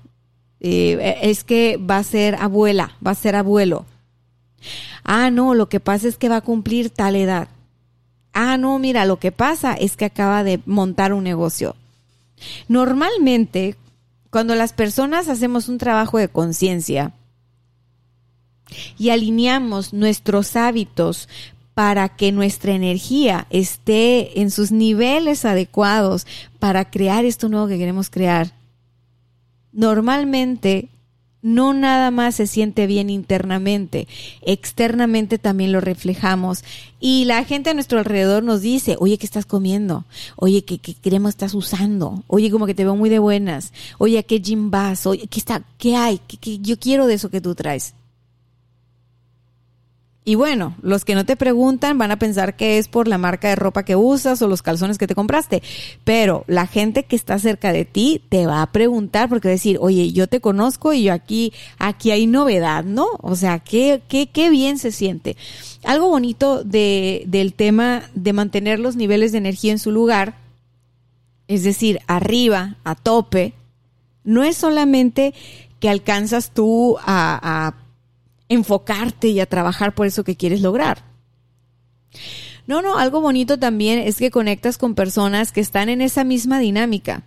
Eh, 0.61 1.19
es 1.23 1.45
que 1.45 1.77
va 1.77 1.99
a 1.99 2.05
ser 2.05 2.37
abuela, 2.37 2.97
va 3.05 3.13
a 3.13 3.17
ser 3.17 3.37
abuelo. 3.37 3.85
Ah, 5.05 5.31
no, 5.31 5.55
lo 5.55 5.69
que 5.69 5.81
pasa 5.81 6.09
es 6.09 6.17
que 6.17 6.29
va 6.29 6.37
a 6.37 6.43
cumplir 6.43 6.91
tal 6.91 7.17
edad. 7.17 7.49
Ah, 8.33 8.57
no, 8.57 8.79
mira, 8.79 9.05
lo 9.05 9.19
que 9.19 9.33
pasa 9.33 9.75
es 9.75 9.97
que 9.97 10.07
acaba 10.07 10.45
de 10.45 10.61
montar 10.67 11.13
un 11.13 11.25
negocio. 11.25 11.77
Normalmente, 12.69 13.77
cuando 14.31 14.55
las 14.55 14.73
personas 14.73 15.29
hacemos 15.29 15.69
un 15.69 15.79
trabajo 15.79 16.19
de 16.19 16.29
conciencia, 16.29 17.13
y 18.99 19.11
alineamos 19.11 19.93
nuestros 19.93 20.57
hábitos 20.57 21.29
para 21.75 22.09
que 22.11 22.33
nuestra 22.33 22.73
energía 22.73 23.47
esté 23.51 24.41
en 24.41 24.51
sus 24.51 24.73
niveles 24.73 25.45
adecuados 25.45 26.27
para 26.59 26.91
crear 26.91 27.25
esto 27.25 27.49
nuevo 27.49 27.67
que 27.67 27.79
queremos 27.79 28.11
crear, 28.11 28.53
normalmente 29.73 30.89
no 31.43 31.75
nada 31.75 32.11
más 32.11 32.37
se 32.37 32.47
siente 32.47 32.87
bien 32.87 33.11
internamente, 33.11 34.09
externamente 34.43 35.39
también 35.39 35.73
lo 35.73 35.81
reflejamos. 35.81 36.65
Y 37.01 37.25
la 37.25 37.45
gente 37.45 37.71
a 37.71 37.75
nuestro 37.75 37.99
alrededor 37.99 38.45
nos 38.45 38.63
dice, 38.63 38.97
oye, 38.99 39.19
¿qué 39.19 39.27
estás 39.27 39.45
comiendo? 39.45 40.05
Oye, 40.37 40.65
¿qué, 40.65 40.79
qué 40.79 40.95
crema 40.95 41.29
estás 41.29 41.55
usando? 41.55 42.23
Oye, 42.29 42.51
como 42.51 42.67
que 42.67 42.75
te 42.75 42.85
veo 42.85 42.97
muy 42.97 43.11
de 43.11 43.19
buenas. 43.19 43.73
Oye, 43.99 44.19
¿a 44.19 44.23
qué 44.23 44.41
gym 44.41 44.71
vas? 44.71 45.07
Oye, 45.07 45.27
¿qué, 45.27 45.41
está, 45.41 45.63
qué 45.79 45.97
hay? 45.97 46.19
¿Qué, 46.19 46.59
yo 46.59 46.79
quiero 46.79 47.07
de 47.07 47.15
eso 47.15 47.29
que 47.29 47.41
tú 47.41 47.55
traes. 47.55 47.95
Y 50.25 50.37
bueno, 50.37 50.77
los 50.83 51.05
que 51.05 51.17
no 51.17 51.27
te 51.27 51.35
preguntan 51.35 51.99
van 51.99 52.13
a 52.13 52.19
pensar 52.19 52.55
que 52.55 52.79
es 52.79 52.87
por 52.87 53.09
la 53.09 53.19
marca 53.19 53.49
de 53.49 53.57
ropa 53.57 53.85
que 53.85 53.97
usas 53.97 54.41
o 54.41 54.47
los 54.47 54.63
calzones 54.63 54.97
que 54.97 55.09
te 55.09 55.17
compraste. 55.17 55.65
Pero 56.05 56.45
la 56.47 56.69
gente 56.69 57.03
que 57.05 57.17
está 57.17 57.41
cerca 57.41 57.73
de 57.73 57.85
ti 57.85 58.23
te 58.29 58.47
va 58.47 58.63
a 58.63 58.71
preguntar 58.71 59.29
porque 59.29 59.49
va 59.49 59.53
a 59.53 59.55
decir, 59.55 59.79
oye, 59.81 60.13
yo 60.13 60.29
te 60.29 60.41
conozco 60.41 60.93
y 60.93 61.05
yo 61.05 61.13
aquí, 61.13 61.53
aquí 61.79 62.13
hay 62.13 62.29
novedad, 62.29 62.85
¿no? 62.85 63.09
O 63.21 63.35
sea, 63.35 63.59
qué, 63.59 64.01
qué, 64.07 64.29
qué 64.29 64.49
bien 64.49 64.79
se 64.79 64.93
siente. 64.93 65.37
Algo 65.83 66.09
bonito 66.09 66.63
de, 66.63 67.25
del 67.27 67.53
tema 67.53 68.03
de 68.15 68.33
mantener 68.33 68.79
los 68.79 68.95
niveles 68.95 69.33
de 69.33 69.39
energía 69.39 69.73
en 69.73 69.81
su 69.81 69.91
lugar, 69.91 70.37
es 71.49 71.65
decir, 71.65 71.99
arriba, 72.07 72.77
a 72.85 72.95
tope, 72.95 73.55
no 74.23 74.45
es 74.45 74.57
solamente 74.57 75.35
que 75.81 75.89
alcanzas 75.89 76.53
tú 76.53 76.97
a, 77.01 77.67
a 77.67 77.82
enfocarte 78.53 79.29
y 79.29 79.41
a 79.41 79.47
trabajar 79.47 79.95
por 79.95 80.07
eso 80.07 80.25
que 80.25 80.37
quieres 80.37 80.61
lograr. 80.61 81.05
No, 82.67 82.83
no, 82.83 82.99
algo 82.99 83.21
bonito 83.21 83.59
también 83.59 83.99
es 83.99 84.19
que 84.19 84.31
conectas 84.31 84.79
con 84.79 84.95
personas 84.95 85.53
que 85.53 85.61
están 85.61 85.89
en 85.89 86.01
esa 86.01 86.25
misma 86.25 86.59
dinámica. 86.59 87.25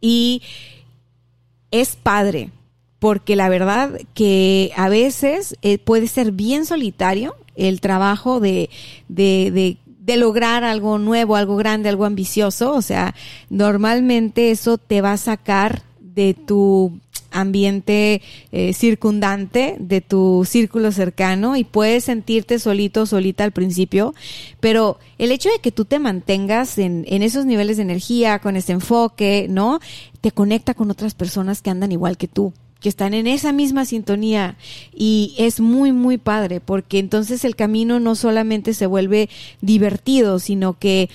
Y 0.00 0.42
es 1.70 1.96
padre, 1.96 2.50
porque 2.98 3.36
la 3.36 3.48
verdad 3.48 4.00
que 4.14 4.72
a 4.76 4.88
veces 4.88 5.56
eh, 5.62 5.78
puede 5.78 6.08
ser 6.08 6.32
bien 6.32 6.64
solitario 6.64 7.36
el 7.56 7.80
trabajo 7.80 8.40
de, 8.40 8.70
de, 9.08 9.50
de, 9.50 9.76
de 9.86 10.16
lograr 10.16 10.64
algo 10.64 10.98
nuevo, 10.98 11.36
algo 11.36 11.56
grande, 11.56 11.88
algo 11.88 12.06
ambicioso. 12.06 12.72
O 12.72 12.82
sea, 12.82 13.14
normalmente 13.50 14.50
eso 14.50 14.78
te 14.78 15.02
va 15.02 15.12
a 15.12 15.18
sacar 15.18 15.82
de 16.00 16.34
tu 16.34 16.98
ambiente 17.40 18.22
eh, 18.52 18.72
circundante 18.72 19.76
de 19.78 20.00
tu 20.00 20.44
círculo 20.48 20.92
cercano 20.92 21.56
y 21.56 21.64
puedes 21.64 22.04
sentirte 22.04 22.58
solito, 22.58 23.06
solita 23.06 23.44
al 23.44 23.52
principio, 23.52 24.14
pero 24.60 24.98
el 25.18 25.32
hecho 25.32 25.48
de 25.50 25.58
que 25.60 25.72
tú 25.72 25.84
te 25.84 25.98
mantengas 25.98 26.78
en, 26.78 27.04
en 27.08 27.22
esos 27.22 27.46
niveles 27.46 27.76
de 27.76 27.84
energía, 27.84 28.38
con 28.38 28.56
ese 28.56 28.72
enfoque, 28.72 29.46
¿no? 29.48 29.80
Te 30.20 30.32
conecta 30.32 30.74
con 30.74 30.90
otras 30.90 31.14
personas 31.14 31.62
que 31.62 31.70
andan 31.70 31.92
igual 31.92 32.16
que 32.16 32.28
tú 32.28 32.52
que 32.80 32.88
están 32.88 33.12
en 33.12 33.26
esa 33.26 33.50
misma 33.50 33.84
sintonía 33.84 34.56
y 34.94 35.34
es 35.36 35.58
muy 35.58 35.90
muy 35.90 36.16
padre 36.16 36.60
porque 36.60 37.00
entonces 37.00 37.44
el 37.44 37.56
camino 37.56 37.98
no 37.98 38.14
solamente 38.14 38.72
se 38.72 38.86
vuelve 38.86 39.28
divertido 39.60 40.38
sino 40.38 40.78
que 40.78 41.08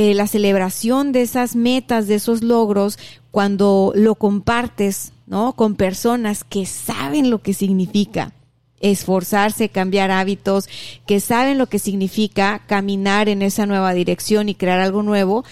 eh, 0.00 0.14
la 0.14 0.28
celebración 0.28 1.10
de 1.10 1.22
esas 1.22 1.56
metas, 1.56 2.06
de 2.06 2.14
esos 2.14 2.44
logros, 2.44 3.00
cuando 3.32 3.92
lo 3.96 4.14
compartes, 4.14 5.12
¿no? 5.28 5.52
Con 5.52 5.76
personas 5.76 6.42
que 6.44 6.66
saben 6.66 7.30
lo 7.30 7.42
que 7.42 7.54
significa 7.54 8.32
esforzarse, 8.80 9.68
cambiar 9.68 10.10
hábitos, 10.10 10.68
que 11.06 11.20
saben 11.20 11.58
lo 11.58 11.66
que 11.66 11.78
significa 11.78 12.62
caminar 12.66 13.28
en 13.28 13.42
esa 13.42 13.66
nueva 13.66 13.92
dirección 13.92 14.48
y 14.48 14.54
crear 14.54 14.80
algo 14.80 15.02
nuevo, 15.02 15.44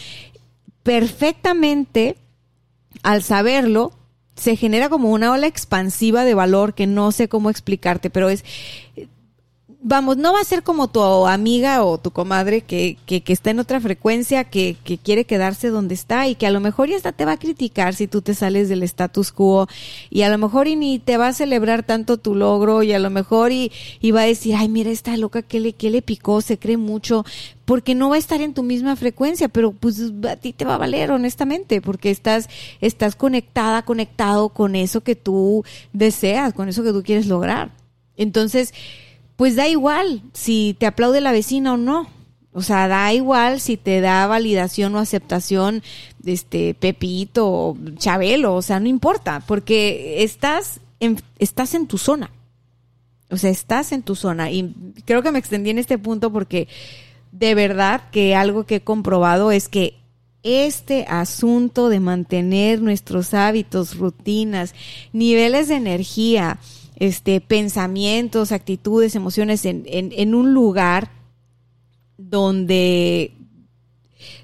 perfectamente, 0.83 2.17
al 3.03 3.23
saberlo, 3.23 3.93
se 4.37 4.57
genera 4.57 4.89
como 4.89 5.11
una 5.11 5.33
ola 5.33 5.47
expansiva 5.47 6.25
de 6.25 6.35
valor 6.35 6.75
que 6.75 6.87
no 6.87 7.11
sé 7.11 7.29
cómo 7.29 7.51
explicarte, 7.51 8.11
pero 8.11 8.29
es 8.29 8.45
vamos, 9.89 10.17
no 10.17 10.33
va 10.33 10.41
a 10.41 10.45
ser 10.45 10.65
como 10.65 10.89
tu 10.89 11.01
amiga 11.29 11.85
o 11.85 11.97
tu 11.97 12.11
comadre 12.11 12.63
que, 12.63 12.97
que, 13.07 13.23
que 13.23 13.33
está 13.33 13.51
en 13.51 13.61
otra 13.61 13.79
frecuencia, 13.81 14.43
que, 14.43 14.77
que, 14.83 14.99
quiere 14.99 15.27
quedarse 15.27 15.69
donde 15.69 15.95
está 15.95 16.27
y 16.27 16.35
que 16.35 16.49
a 16.49 16.51
lo 16.51 16.59
mejor 16.59 16.89
ya 16.89 16.97
hasta 16.97 17.13
te 17.13 17.25
va 17.25 17.33
a 17.33 17.37
criticar 17.37 17.95
si 17.95 18.09
tú 18.09 18.21
te 18.21 18.35
sales 18.35 18.69
del 18.69 18.83
status 18.83 19.31
quo 19.31 19.69
y 20.11 20.23
a 20.23 20.29
lo 20.29 20.39
mejor 20.39 20.67
y 20.67 20.75
ni 20.75 20.99
te 20.99 21.19
va 21.19 21.29
a 21.29 21.33
celebrar 21.33 21.85
tanto 21.85 22.17
tu 22.17 22.35
logro 22.35 22.83
y 22.83 22.93
a 22.95 22.99
lo 22.99 23.11
mejor 23.11 23.53
y, 23.53 23.71
y 24.01 24.11
va 24.11 24.23
a 24.23 24.27
decir, 24.27 24.57
ay, 24.57 24.69
mira 24.69 24.91
esta 24.91 25.17
loca 25.17 25.43
que 25.43 25.61
le, 25.61 25.73
que 25.73 25.91
le 25.91 26.03
picó, 26.03 26.41
se 26.41 26.59
cree 26.59 26.77
mucho, 26.77 27.25
porque 27.65 27.95
no 27.95 28.09
va 28.09 28.17
a 28.17 28.19
estar 28.19 28.41
en 28.41 28.55
tu 28.55 28.65
misma 28.65 28.97
frecuencia, 28.97 29.47
pero 29.47 29.71
pues 29.71 30.03
a 30.29 30.35
ti 30.35 30.53
te 30.53 30.65
va 30.65 30.75
a 30.75 30.79
valer 30.79 31.13
honestamente, 31.13 31.81
porque 31.81 32.11
estás, 32.11 32.49
estás 32.81 33.15
conectada, 33.15 33.83
conectado 33.83 34.49
con 34.49 34.75
eso 34.75 35.03
que 35.03 35.15
tú 35.15 35.65
deseas, 35.93 36.55
con 36.55 36.69
eso 36.69 36.83
que 36.83 36.93
tú 36.93 37.05
quieres 37.05 37.29
lograr. 37.29 37.71
Entonces, 38.17 38.73
pues 39.37 39.57
da 39.57 39.69
igual 39.69 40.23
si 40.33 40.77
te 40.79 40.87
aplaude 40.87 41.21
la 41.21 41.33
vecina 41.33 41.75
o 41.75 41.77
no. 41.77 42.09
O 42.53 42.63
sea, 42.63 42.89
da 42.89 43.13
igual 43.13 43.61
si 43.61 43.77
te 43.77 44.01
da 44.01 44.27
validación 44.27 44.95
o 44.95 44.99
aceptación, 44.99 45.83
este, 46.25 46.73
Pepito 46.73 47.47
o 47.47 47.77
Chabelo, 47.99 48.55
o 48.55 48.63
sea, 48.63 48.81
no 48.81 48.89
importa, 48.89 49.43
porque 49.47 50.23
estás 50.23 50.81
en, 51.01 51.21
estás 51.39 51.75
en 51.75 51.87
tu 51.87 51.99
zona. 51.99 52.31
O 53.29 53.37
sea, 53.37 53.51
estás 53.51 53.93
en 53.93 54.03
tu 54.03 54.15
zona. 54.15 54.51
Y 54.51 54.75
creo 55.05 55.23
que 55.23 55.33
me 55.33 55.39
extendí 55.39 55.69
en 55.69 55.79
este 55.79 55.99
punto 55.99 56.33
porque 56.33 56.69
de 57.31 57.55
verdad 57.55 58.05
que 58.11 58.35
algo 58.35 58.65
que 58.65 58.77
he 58.77 58.81
comprobado 58.81 59.51
es 59.51 59.69
que 59.69 59.95
este 60.43 61.05
asunto 61.09 61.89
de 61.89 62.01
mantener 62.01 62.81
nuestros 62.81 63.35
hábitos, 63.35 63.99
rutinas, 63.99 64.75
niveles 65.13 65.69
de 65.69 65.75
energía, 65.75 66.59
este, 66.97 67.41
pensamientos, 67.41 68.53
actitudes, 68.53 69.15
emociones 69.15 69.65
en, 69.65 69.85
en, 69.87 70.35
un 70.35 70.55
lugar 70.55 71.11
donde, 72.17 73.33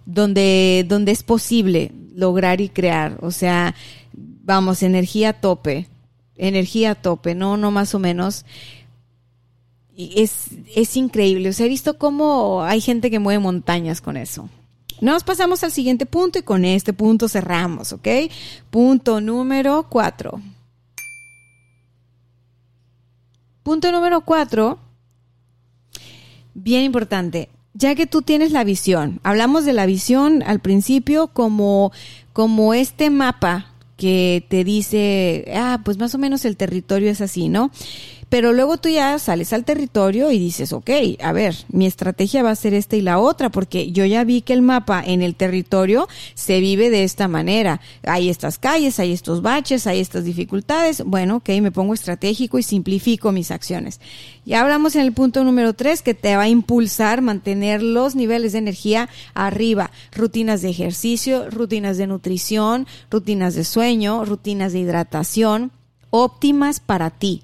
donde, 0.04 0.84
donde 0.86 1.12
es 1.12 1.22
posible 1.22 1.92
lograr 2.14 2.60
y 2.60 2.68
crear. 2.68 3.18
O 3.22 3.30
sea, 3.30 3.74
vamos, 4.12 4.82
energía 4.82 5.30
a 5.30 5.40
tope, 5.40 5.88
energía 6.36 6.92
a 6.92 6.94
tope, 6.94 7.34
no, 7.34 7.56
no 7.56 7.70
más 7.70 7.94
o 7.94 7.98
menos. 7.98 8.44
Y 9.94 10.20
es, 10.20 10.48
es 10.74 10.96
increíble. 10.96 11.50
He 11.56 11.68
visto 11.68 11.96
cómo 11.96 12.62
hay 12.62 12.80
gente 12.80 13.10
que 13.10 13.18
mueve 13.18 13.38
montañas 13.38 14.00
con 14.00 14.16
eso. 14.18 14.48
Nos 15.00 15.24
pasamos 15.24 15.64
al 15.64 15.72
siguiente 15.72 16.06
punto 16.06 16.38
y 16.38 16.42
con 16.42 16.64
este 16.64 16.92
punto 16.92 17.28
cerramos, 17.28 17.92
¿ok? 17.92 18.06
Punto 18.70 19.20
número 19.20 19.86
cuatro. 19.88 20.40
Punto 23.62 23.92
número 23.92 24.22
cuatro, 24.22 24.78
bien 26.54 26.82
importante, 26.82 27.48
ya 27.74 27.94
que 27.94 28.06
tú 28.06 28.22
tienes 28.22 28.52
la 28.52 28.64
visión, 28.64 29.20
hablamos 29.22 29.64
de 29.64 29.72
la 29.72 29.86
visión 29.86 30.42
al 30.42 30.60
principio 30.60 31.28
como, 31.28 31.92
como 32.32 32.74
este 32.74 33.08
mapa 33.10 33.66
que 33.96 34.44
te 34.48 34.64
dice, 34.64 35.44
ah, 35.54 35.80
pues 35.84 35.96
más 35.96 36.14
o 36.14 36.18
menos 36.18 36.44
el 36.44 36.56
territorio 36.56 37.10
es 37.10 37.20
así, 37.20 37.48
¿no? 37.48 37.70
Pero 38.32 38.54
luego 38.54 38.78
tú 38.78 38.88
ya 38.88 39.18
sales 39.18 39.52
al 39.52 39.66
territorio 39.66 40.30
y 40.30 40.38
dices, 40.38 40.72
ok, 40.72 40.88
a 41.22 41.32
ver, 41.32 41.54
mi 41.68 41.84
estrategia 41.84 42.42
va 42.42 42.48
a 42.48 42.56
ser 42.56 42.72
esta 42.72 42.96
y 42.96 43.02
la 43.02 43.18
otra, 43.18 43.50
porque 43.50 43.92
yo 43.92 44.06
ya 44.06 44.24
vi 44.24 44.40
que 44.40 44.54
el 44.54 44.62
mapa 44.62 45.02
en 45.04 45.20
el 45.20 45.34
territorio 45.34 46.08
se 46.32 46.58
vive 46.60 46.88
de 46.88 47.04
esta 47.04 47.28
manera. 47.28 47.82
Hay 48.04 48.30
estas 48.30 48.56
calles, 48.56 48.98
hay 48.98 49.12
estos 49.12 49.42
baches, 49.42 49.86
hay 49.86 50.00
estas 50.00 50.24
dificultades. 50.24 51.02
Bueno, 51.04 51.36
ok, 51.36 51.50
me 51.60 51.72
pongo 51.72 51.92
estratégico 51.92 52.58
y 52.58 52.62
simplifico 52.62 53.32
mis 53.32 53.50
acciones. 53.50 54.00
Ya 54.46 54.62
hablamos 54.62 54.96
en 54.96 55.02
el 55.02 55.12
punto 55.12 55.44
número 55.44 55.74
tres 55.74 56.00
que 56.00 56.14
te 56.14 56.34
va 56.34 56.44
a 56.44 56.48
impulsar 56.48 57.20
mantener 57.20 57.82
los 57.82 58.16
niveles 58.16 58.52
de 58.52 58.60
energía 58.60 59.10
arriba. 59.34 59.90
Rutinas 60.10 60.62
de 60.62 60.70
ejercicio, 60.70 61.50
rutinas 61.50 61.98
de 61.98 62.06
nutrición, 62.06 62.86
rutinas 63.10 63.54
de 63.54 63.64
sueño, 63.64 64.24
rutinas 64.24 64.72
de 64.72 64.78
hidratación 64.78 65.70
óptimas 66.08 66.80
para 66.80 67.10
ti 67.10 67.42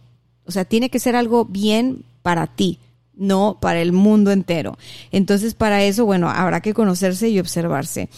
o 0.49 0.53
sea, 0.53 0.65
tiene 0.65 0.89
que 0.89 0.99
ser 0.99 1.15
algo 1.15 1.45
bien 1.45 2.05
para 2.23 2.47
ti, 2.47 2.79
no 3.15 3.59
para 3.61 3.83
el 3.83 3.93
mundo 3.93 4.33
entero. 4.33 4.79
Entonces, 5.13 5.55
para 5.55 5.85
eso, 5.85 6.07
bueno, 6.07 6.31
habrá 6.31 6.63
que 6.63 6.75
conocerse 6.75 7.29
y 7.29 7.39
observarse. 7.39 8.09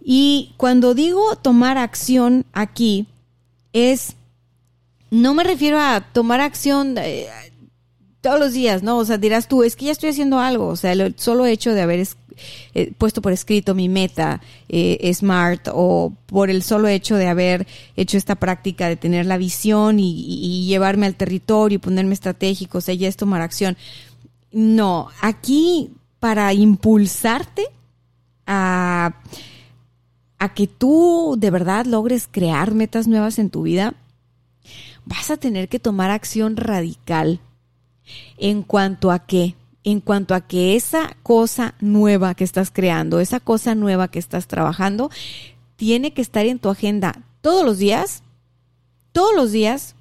Y 0.00 0.54
cuando 0.56 0.94
digo 0.94 1.34
tomar 1.34 1.76
acción 1.76 2.46
aquí, 2.52 3.08
es, 3.72 4.14
no 5.10 5.34
me 5.34 5.42
refiero 5.42 5.80
a 5.80 6.00
tomar 6.12 6.40
acción 6.40 6.96
eh, 6.98 7.26
todos 8.20 8.38
los 8.38 8.52
días, 8.52 8.84
¿no? 8.84 8.98
O 8.98 9.04
sea, 9.04 9.18
dirás 9.18 9.48
tú, 9.48 9.64
es 9.64 9.74
que 9.74 9.86
ya 9.86 9.92
estoy 9.92 10.10
haciendo 10.10 10.38
algo. 10.38 10.68
O 10.68 10.76
sea, 10.76 10.92
el 10.92 11.16
solo 11.18 11.46
hecho 11.46 11.74
de 11.74 11.82
haber 11.82 12.06
eh, 12.74 12.92
puesto 12.96 13.22
por 13.22 13.32
escrito 13.32 13.74
mi 13.74 13.88
meta 13.88 14.40
eh, 14.68 15.12
SMART 15.12 15.68
o 15.72 16.12
por 16.26 16.50
el 16.50 16.62
solo 16.62 16.88
hecho 16.88 17.16
de 17.16 17.28
haber 17.28 17.66
hecho 17.96 18.16
esta 18.16 18.34
práctica 18.34 18.88
de 18.88 18.96
tener 18.96 19.26
la 19.26 19.36
visión 19.36 19.98
y, 19.98 20.66
llevarme 20.66 21.06
al 21.06 21.14
territorio 21.14 21.76
y 21.76 21.78
ponerme 21.78 22.14
estratégico, 22.14 22.78
o 22.78 22.80
sea, 22.80 22.94
ya 22.94 23.08
es 23.08 23.16
tomar 23.16 23.40
acción. 23.40 23.76
No, 24.52 25.08
aquí 25.20 25.90
para 26.18 26.52
impulsarte 26.52 27.66
a, 28.46 29.14
a 30.38 30.54
que 30.54 30.66
tú 30.66 31.36
de 31.38 31.50
verdad 31.50 31.86
logres 31.86 32.28
crear 32.30 32.74
metas 32.74 33.06
nuevas 33.06 33.38
en 33.38 33.50
tu 33.50 33.62
vida, 33.62 33.94
vas 35.04 35.30
a 35.30 35.36
tener 35.36 35.68
que 35.68 35.78
tomar 35.78 36.10
acción 36.10 36.56
radical 36.56 37.40
en 38.38 38.62
cuanto 38.62 39.10
a 39.10 39.20
qué, 39.20 39.54
en 39.86 40.00
cuanto 40.00 40.34
a 40.34 40.40
que 40.40 40.74
esa 40.74 41.16
cosa 41.22 41.74
nueva 41.80 42.34
que 42.34 42.42
estás 42.42 42.72
creando, 42.72 43.20
esa 43.20 43.38
cosa 43.38 43.76
nueva 43.76 44.08
que 44.08 44.18
estás 44.18 44.48
trabajando, 44.48 45.12
tiene 45.76 46.12
que 46.12 46.22
estar 46.22 46.44
en 46.44 46.58
tu 46.58 46.68
agenda 46.68 47.22
todos 47.40 47.64
los 47.64 47.78
días, 47.78 48.24
todos 49.12 49.32
los 49.36 49.52
días, 49.52 49.94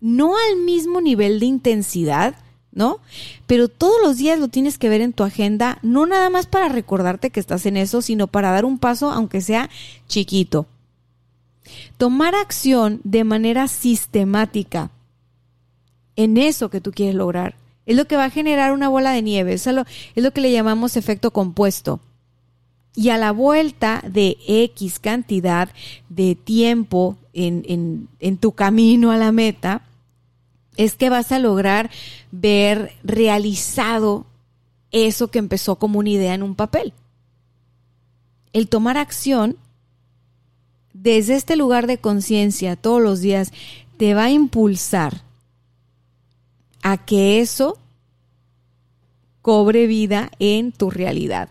no 0.00 0.34
al 0.36 0.64
mismo 0.64 1.00
nivel 1.00 1.40
de 1.40 1.46
intensidad, 1.46 2.36
¿no? 2.70 3.00
Pero 3.48 3.66
todos 3.66 4.00
los 4.04 4.18
días 4.18 4.38
lo 4.38 4.46
tienes 4.46 4.78
que 4.78 4.88
ver 4.88 5.00
en 5.00 5.12
tu 5.12 5.24
agenda, 5.24 5.80
no 5.82 6.06
nada 6.06 6.30
más 6.30 6.46
para 6.46 6.68
recordarte 6.68 7.30
que 7.30 7.40
estás 7.40 7.66
en 7.66 7.76
eso, 7.76 8.02
sino 8.02 8.28
para 8.28 8.52
dar 8.52 8.64
un 8.64 8.78
paso, 8.78 9.10
aunque 9.10 9.40
sea 9.40 9.68
chiquito. 10.06 10.66
Tomar 11.96 12.36
acción 12.36 13.00
de 13.02 13.24
manera 13.24 13.66
sistemática 13.66 14.92
en 16.14 16.36
eso 16.36 16.70
que 16.70 16.80
tú 16.80 16.92
quieres 16.92 17.16
lograr 17.16 17.56
es 17.86 17.96
lo 17.96 18.06
que 18.06 18.16
va 18.16 18.24
a 18.24 18.30
generar 18.30 18.72
una 18.72 18.88
bola 18.88 19.12
de 19.12 19.22
nieve. 19.22 19.54
es 19.54 19.66
lo, 19.66 19.82
es 20.14 20.22
lo 20.22 20.30
que 20.32 20.40
le 20.40 20.52
llamamos 20.52 20.96
efecto 20.96 21.30
compuesto. 21.30 22.00
Y 22.94 23.08
a 23.08 23.18
la 23.18 23.32
vuelta 23.32 24.02
de 24.06 24.36
X 24.46 24.98
cantidad 24.98 25.70
de 26.08 26.34
tiempo 26.34 27.16
en, 27.32 28.08
en 28.20 28.36
tu 28.36 28.52
camino 28.52 29.10
a 29.10 29.16
la 29.16 29.32
meta, 29.32 29.82
es 30.76 30.94
que 30.94 31.10
vas 31.10 31.32
a 31.32 31.38
lograr 31.38 31.90
ver 32.30 32.92
realizado 33.02 34.26
eso 34.90 35.28
que 35.28 35.38
empezó 35.38 35.76
como 35.76 35.98
una 35.98 36.10
idea 36.10 36.34
en 36.34 36.42
un 36.42 36.54
papel. 36.54 36.92
El 38.52 38.68
tomar 38.68 38.98
acción 38.98 39.56
desde 40.92 41.34
este 41.34 41.56
lugar 41.56 41.86
de 41.86 41.98
conciencia 41.98 42.76
todos 42.76 43.02
los 43.02 43.20
días 43.20 43.52
te 43.96 44.14
va 44.14 44.24
a 44.24 44.30
impulsar 44.30 45.22
a 46.82 46.98
que 46.98 47.40
eso 47.40 47.78
cobre 49.40 49.86
vida 49.86 50.30
en 50.38 50.72
tu 50.72 50.90
realidad. 50.90 51.48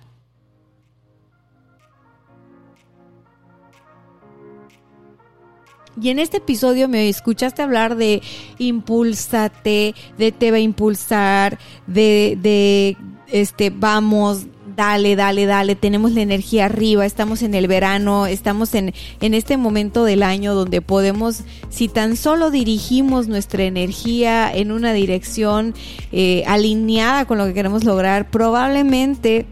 Y 6.02 6.10
en 6.10 6.20
este 6.20 6.38
episodio 6.38 6.88
me 6.88 7.10
escuchaste 7.10 7.62
hablar 7.62 7.96
de 7.96 8.22
impulsate, 8.58 9.94
de 10.18 10.32
te 10.32 10.50
va 10.50 10.58
a 10.58 10.62
impulsar, 10.62 11.60
de, 11.86 12.38
de 12.42 12.98
este 13.28 13.70
vamos, 13.70 14.48
dale, 14.76 15.16
dale, 15.16 15.46
dale, 15.46 15.76
tenemos 15.76 16.12
la 16.14 16.22
energía 16.22 16.66
arriba, 16.66 17.06
estamos 17.06 17.42
en 17.42 17.54
el 17.54 17.68
verano, 17.68 18.26
estamos 18.26 18.74
en, 18.76 18.94
en 19.20 19.34
este 19.34 19.58
momento 19.58 20.04
del 20.04 20.24
año 20.24 20.54
donde 20.54 20.82
podemos, 20.82 21.42
si 21.70 21.88
tan 21.88 22.16
solo 22.16 22.52
dirigimos 22.52 23.28
nuestra 23.28 23.64
energía 23.64 24.52
en 24.54 24.72
una 24.72 24.94
dirección 24.94 25.74
eh, 26.12 26.44
alineada 26.48 27.26
con 27.26 27.38
lo 27.38 27.46
que 27.46 27.54
queremos 27.54 27.84
lograr, 27.84 28.30
probablemente 28.30 29.46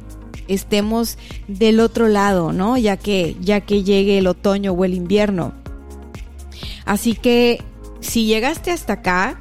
estemos 0.47 1.17
del 1.47 1.79
otro 1.79 2.08
lado, 2.08 2.53
¿no? 2.53 2.77
Ya 2.77 2.97
que, 2.97 3.36
ya 3.41 3.62
que 3.62 3.84
llegue 3.84 4.17
el 4.17 4.27
otoño 4.27 4.73
o 4.73 4.86
el 4.86 4.93
invierno. 4.93 5.53
Así 6.86 7.13
que 7.13 7.62
si 7.99 8.25
llegaste 8.25 8.71
hasta 8.71 8.93
acá, 8.93 9.39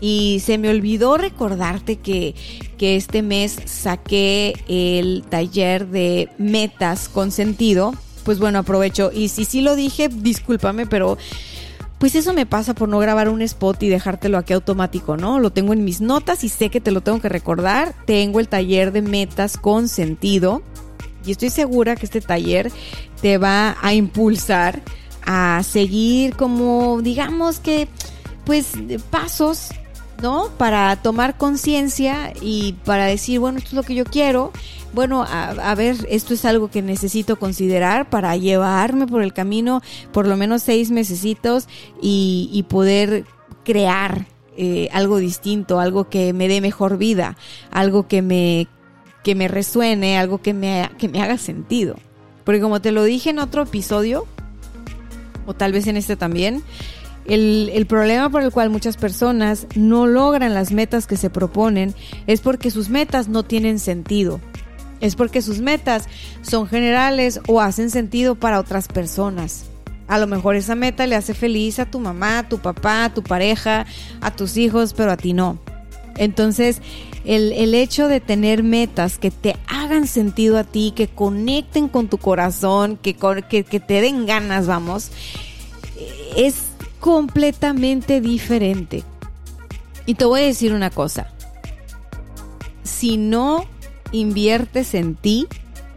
y 0.00 0.40
se 0.44 0.58
me 0.58 0.70
olvidó 0.70 1.16
recordarte 1.16 1.96
que, 1.96 2.34
este 2.80 3.22
mes 3.22 3.56
saqué 3.64 4.54
el 4.68 5.24
taller 5.28 5.86
de 5.88 6.28
metas 6.38 7.08
con 7.08 7.30
sentido. 7.32 7.94
Pues 8.24 8.38
bueno, 8.38 8.58
aprovecho. 8.58 9.10
Y 9.12 9.28
si 9.28 9.44
sí 9.44 9.62
lo 9.62 9.76
dije, 9.76 10.08
discúlpame, 10.08 10.86
pero 10.86 11.18
pues 11.98 12.14
eso 12.14 12.32
me 12.32 12.46
pasa 12.46 12.74
por 12.74 12.88
no 12.88 12.98
grabar 12.98 13.28
un 13.28 13.42
spot 13.42 13.82
y 13.82 13.88
dejártelo 13.88 14.38
aquí 14.38 14.52
automático, 14.52 15.16
¿no? 15.16 15.40
Lo 15.40 15.50
tengo 15.50 15.72
en 15.72 15.84
mis 15.84 16.00
notas 16.00 16.44
y 16.44 16.48
sé 16.48 16.70
que 16.70 16.80
te 16.80 16.92
lo 16.92 17.00
tengo 17.00 17.20
que 17.20 17.28
recordar. 17.28 17.94
Tengo 18.06 18.38
el 18.38 18.48
taller 18.48 18.92
de 18.92 19.02
metas 19.02 19.56
con 19.56 19.88
sentido. 19.88 20.62
Y 21.26 21.32
estoy 21.32 21.50
segura 21.50 21.96
que 21.96 22.06
este 22.06 22.20
taller 22.20 22.70
te 23.20 23.38
va 23.38 23.76
a 23.82 23.94
impulsar 23.94 24.80
a 25.26 25.62
seguir 25.64 26.36
como, 26.36 27.02
digamos 27.02 27.58
que, 27.58 27.88
pues, 28.44 28.72
pasos 29.10 29.70
¿no? 30.22 30.48
Para 30.58 30.96
tomar 30.96 31.36
conciencia 31.36 32.32
y 32.40 32.74
para 32.84 33.06
decir, 33.06 33.40
bueno, 33.40 33.58
esto 33.58 33.70
es 33.70 33.74
lo 33.74 33.82
que 33.82 33.94
yo 33.94 34.04
quiero. 34.04 34.52
Bueno, 34.92 35.24
a, 35.28 35.74
ver, 35.74 35.96
esto 36.08 36.34
es 36.34 36.44
algo 36.44 36.70
que 36.70 36.80
necesito 36.82 37.38
considerar 37.38 38.08
para 38.08 38.36
llevarme 38.36 39.06
por 39.06 39.22
el 39.22 39.34
camino 39.34 39.82
por 40.12 40.26
lo 40.26 40.36
menos 40.36 40.62
seis 40.62 40.90
mesecitos 40.90 41.68
y, 42.00 42.64
poder 42.68 43.24
crear 43.64 44.26
eh, 44.56 44.88
algo 44.92 45.18
distinto, 45.18 45.78
algo 45.78 46.08
que 46.08 46.32
me 46.32 46.48
dé 46.48 46.60
mejor 46.60 46.96
vida, 46.96 47.36
algo 47.70 48.08
que 48.08 48.22
me, 48.22 48.66
que 49.22 49.34
me 49.34 49.46
resuene, 49.46 50.18
algo 50.18 50.38
que 50.38 50.54
me, 50.54 50.90
que 50.98 51.08
me 51.08 51.22
haga 51.22 51.36
sentido. 51.36 51.96
Porque 52.44 52.60
como 52.62 52.80
te 52.80 52.92
lo 52.92 53.04
dije 53.04 53.30
en 53.30 53.40
otro 53.40 53.62
episodio, 53.62 54.26
o 55.46 55.54
tal 55.54 55.72
vez 55.72 55.86
en 55.86 55.96
este 55.96 56.16
también, 56.16 56.62
el, 57.28 57.86
problema 57.86 58.30
por 58.30 58.42
el 58.42 58.50
cual 58.50 58.70
muchas 58.70 58.96
personas 58.96 59.66
no 59.74 60.06
logran 60.06 60.54
las 60.54 60.72
metas 60.72 61.06
que 61.06 61.16
se 61.16 61.30
proponen 61.30 61.94
es 62.26 62.40
porque 62.40 62.70
sus 62.70 62.88
metas 62.88 63.28
no 63.28 63.42
tienen 63.42 63.78
sentido. 63.78 64.40
Es 65.00 65.14
porque 65.14 65.42
sus 65.42 65.60
metas 65.60 66.08
son 66.42 66.66
generales 66.66 67.40
o 67.46 67.60
hacen 67.60 67.90
sentido 67.90 68.34
para 68.34 68.58
otras 68.58 68.88
personas. 68.88 69.66
A 70.08 70.18
lo 70.18 70.26
mejor 70.26 70.56
esa 70.56 70.74
meta 70.74 71.06
le 71.06 71.16
hace 71.16 71.34
feliz 71.34 71.78
a 71.78 71.86
tu 71.86 72.00
mamá, 72.00 72.38
a 72.38 72.48
tu 72.48 72.58
papá, 72.58 73.04
a 73.04 73.14
tu 73.14 73.22
pareja, 73.22 73.84
a 74.20 74.34
tus 74.34 74.56
hijos, 74.56 74.94
pero 74.94 75.12
a 75.12 75.16
ti 75.18 75.34
no. 75.34 75.58
Entonces, 76.16 76.80
el, 77.26 77.74
hecho 77.74 78.08
de 78.08 78.20
tener 78.20 78.62
metas 78.62 79.18
que 79.18 79.30
te 79.30 79.54
hagan 79.68 80.06
sentido 80.06 80.58
a 80.58 80.64
ti, 80.64 80.92
que 80.96 81.08
conecten 81.08 81.88
con 81.88 82.08
tu 82.08 82.16
corazón, 82.16 82.96
que, 82.96 83.14
que, 83.48 83.64
que 83.64 83.80
te 83.80 84.00
den 84.00 84.24
ganas, 84.24 84.66
vamos, 84.66 85.10
es 86.36 86.67
completamente 87.00 88.20
diferente. 88.20 89.04
Y 90.06 90.14
te 90.14 90.24
voy 90.24 90.42
a 90.42 90.46
decir 90.46 90.72
una 90.72 90.90
cosa. 90.90 91.30
Si 92.82 93.16
no 93.16 93.66
inviertes 94.12 94.94
en 94.94 95.14
ti, 95.14 95.46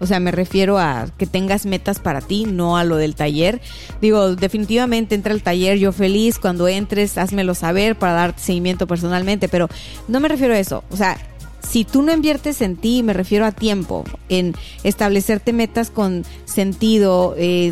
o 0.02 0.08
sea, 0.08 0.20
me 0.20 0.32
refiero 0.32 0.80
a 0.80 1.08
que 1.18 1.28
tengas 1.28 1.68
metas 1.68 2.00
para 2.00 2.22
ti, 2.22 2.46
no 2.46 2.76
a 2.76 2.84
lo 2.84 2.98
del 2.98 3.14
taller. 3.16 3.62
Digo, 4.02 4.36
definitivamente 4.36 5.14
entra 5.14 5.32
al 5.32 5.44
taller, 5.44 5.78
yo 5.78 5.92
feliz, 5.92 6.40
cuando 6.40 6.68
entres, 6.68 7.20
házmelo 7.20 7.54
saber 7.54 7.96
para 7.96 8.14
darte 8.14 8.42
seguimiento 8.42 8.88
personalmente, 8.88 9.48
pero 9.48 9.70
no 10.08 10.20
me 10.20 10.28
refiero 10.28 10.56
a 10.56 10.60
eso. 10.60 10.84
O 10.90 10.98
sea, 10.98 11.18
si 11.62 11.86
tú 11.86 12.02
no 12.02 12.12
inviertes 12.12 12.62
en 12.62 12.78
ti, 12.78 13.04
me 13.04 13.14
refiero 13.14 13.46
a 13.46 13.52
tiempo, 13.52 14.04
en 14.28 14.56
establecerte 14.84 15.54
metas 15.54 15.92
con 15.92 16.26
sentido, 16.46 17.36
eh, 17.38 17.72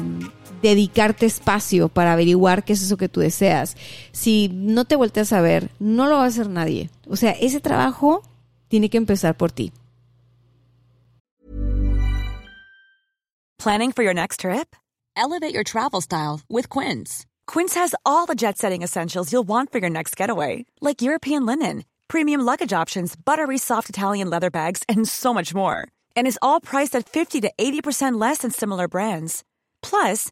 dedicarte 0.62 1.26
espacio 1.26 1.90
para 1.90 2.14
averiguar 2.14 2.64
qué 2.64 2.74
es 2.74 2.82
eso 2.82 2.98
que 2.98 3.10
tú 3.10 3.20
deseas. 3.20 3.76
Si 4.12 4.50
no 4.54 4.86
te 4.86 4.96
volteas 4.96 5.34
a 5.34 5.42
ver, 5.42 5.70
no 5.80 6.08
lo 6.08 6.18
va 6.18 6.24
a 6.24 6.28
hacer 6.28 6.50
nadie. 6.50 6.90
O 7.08 7.16
sea, 7.16 7.32
ese 7.32 7.60
trabajo 7.60 8.22
tiene 8.68 8.90
que 8.90 8.98
empezar 8.98 9.36
por 9.38 9.52
ti. 9.52 9.72
Planning 13.58 13.92
for 13.92 14.04
your 14.04 14.14
next 14.14 14.40
trip? 14.40 14.74
Elevate 15.18 15.54
your 15.54 15.66
travel 15.66 16.00
style 16.00 16.40
with 16.48 16.70
Quince. 16.70 17.26
Quince 17.46 17.74
has 17.76 17.94
all 18.06 18.26
the 18.26 18.36
jet 18.36 18.58
setting 18.58 18.84
essentials 18.84 19.34
you'll 19.34 19.48
want 19.48 19.70
for 19.70 19.80
your 19.80 19.90
next 19.90 20.16
getaway, 20.16 20.66
like 20.80 21.02
European 21.02 21.46
linen, 21.46 21.84
premium 22.08 22.40
luggage 22.40 22.72
options, 22.72 23.18
buttery 23.18 23.58
soft 23.58 23.90
Italian 23.90 24.30
leather 24.30 24.50
bags, 24.50 24.84
and 24.88 25.06
so 25.06 25.34
much 25.34 25.54
more. 25.54 25.86
And 26.16 26.26
is 26.26 26.40
all 26.42 26.62
priced 26.62 26.96
at 26.96 27.10
50 27.10 27.42
to 27.42 27.52
80% 27.60 28.18
less 28.18 28.40
than 28.40 28.52
similar 28.52 28.88
brands. 28.88 29.44
Plus, 29.82 30.32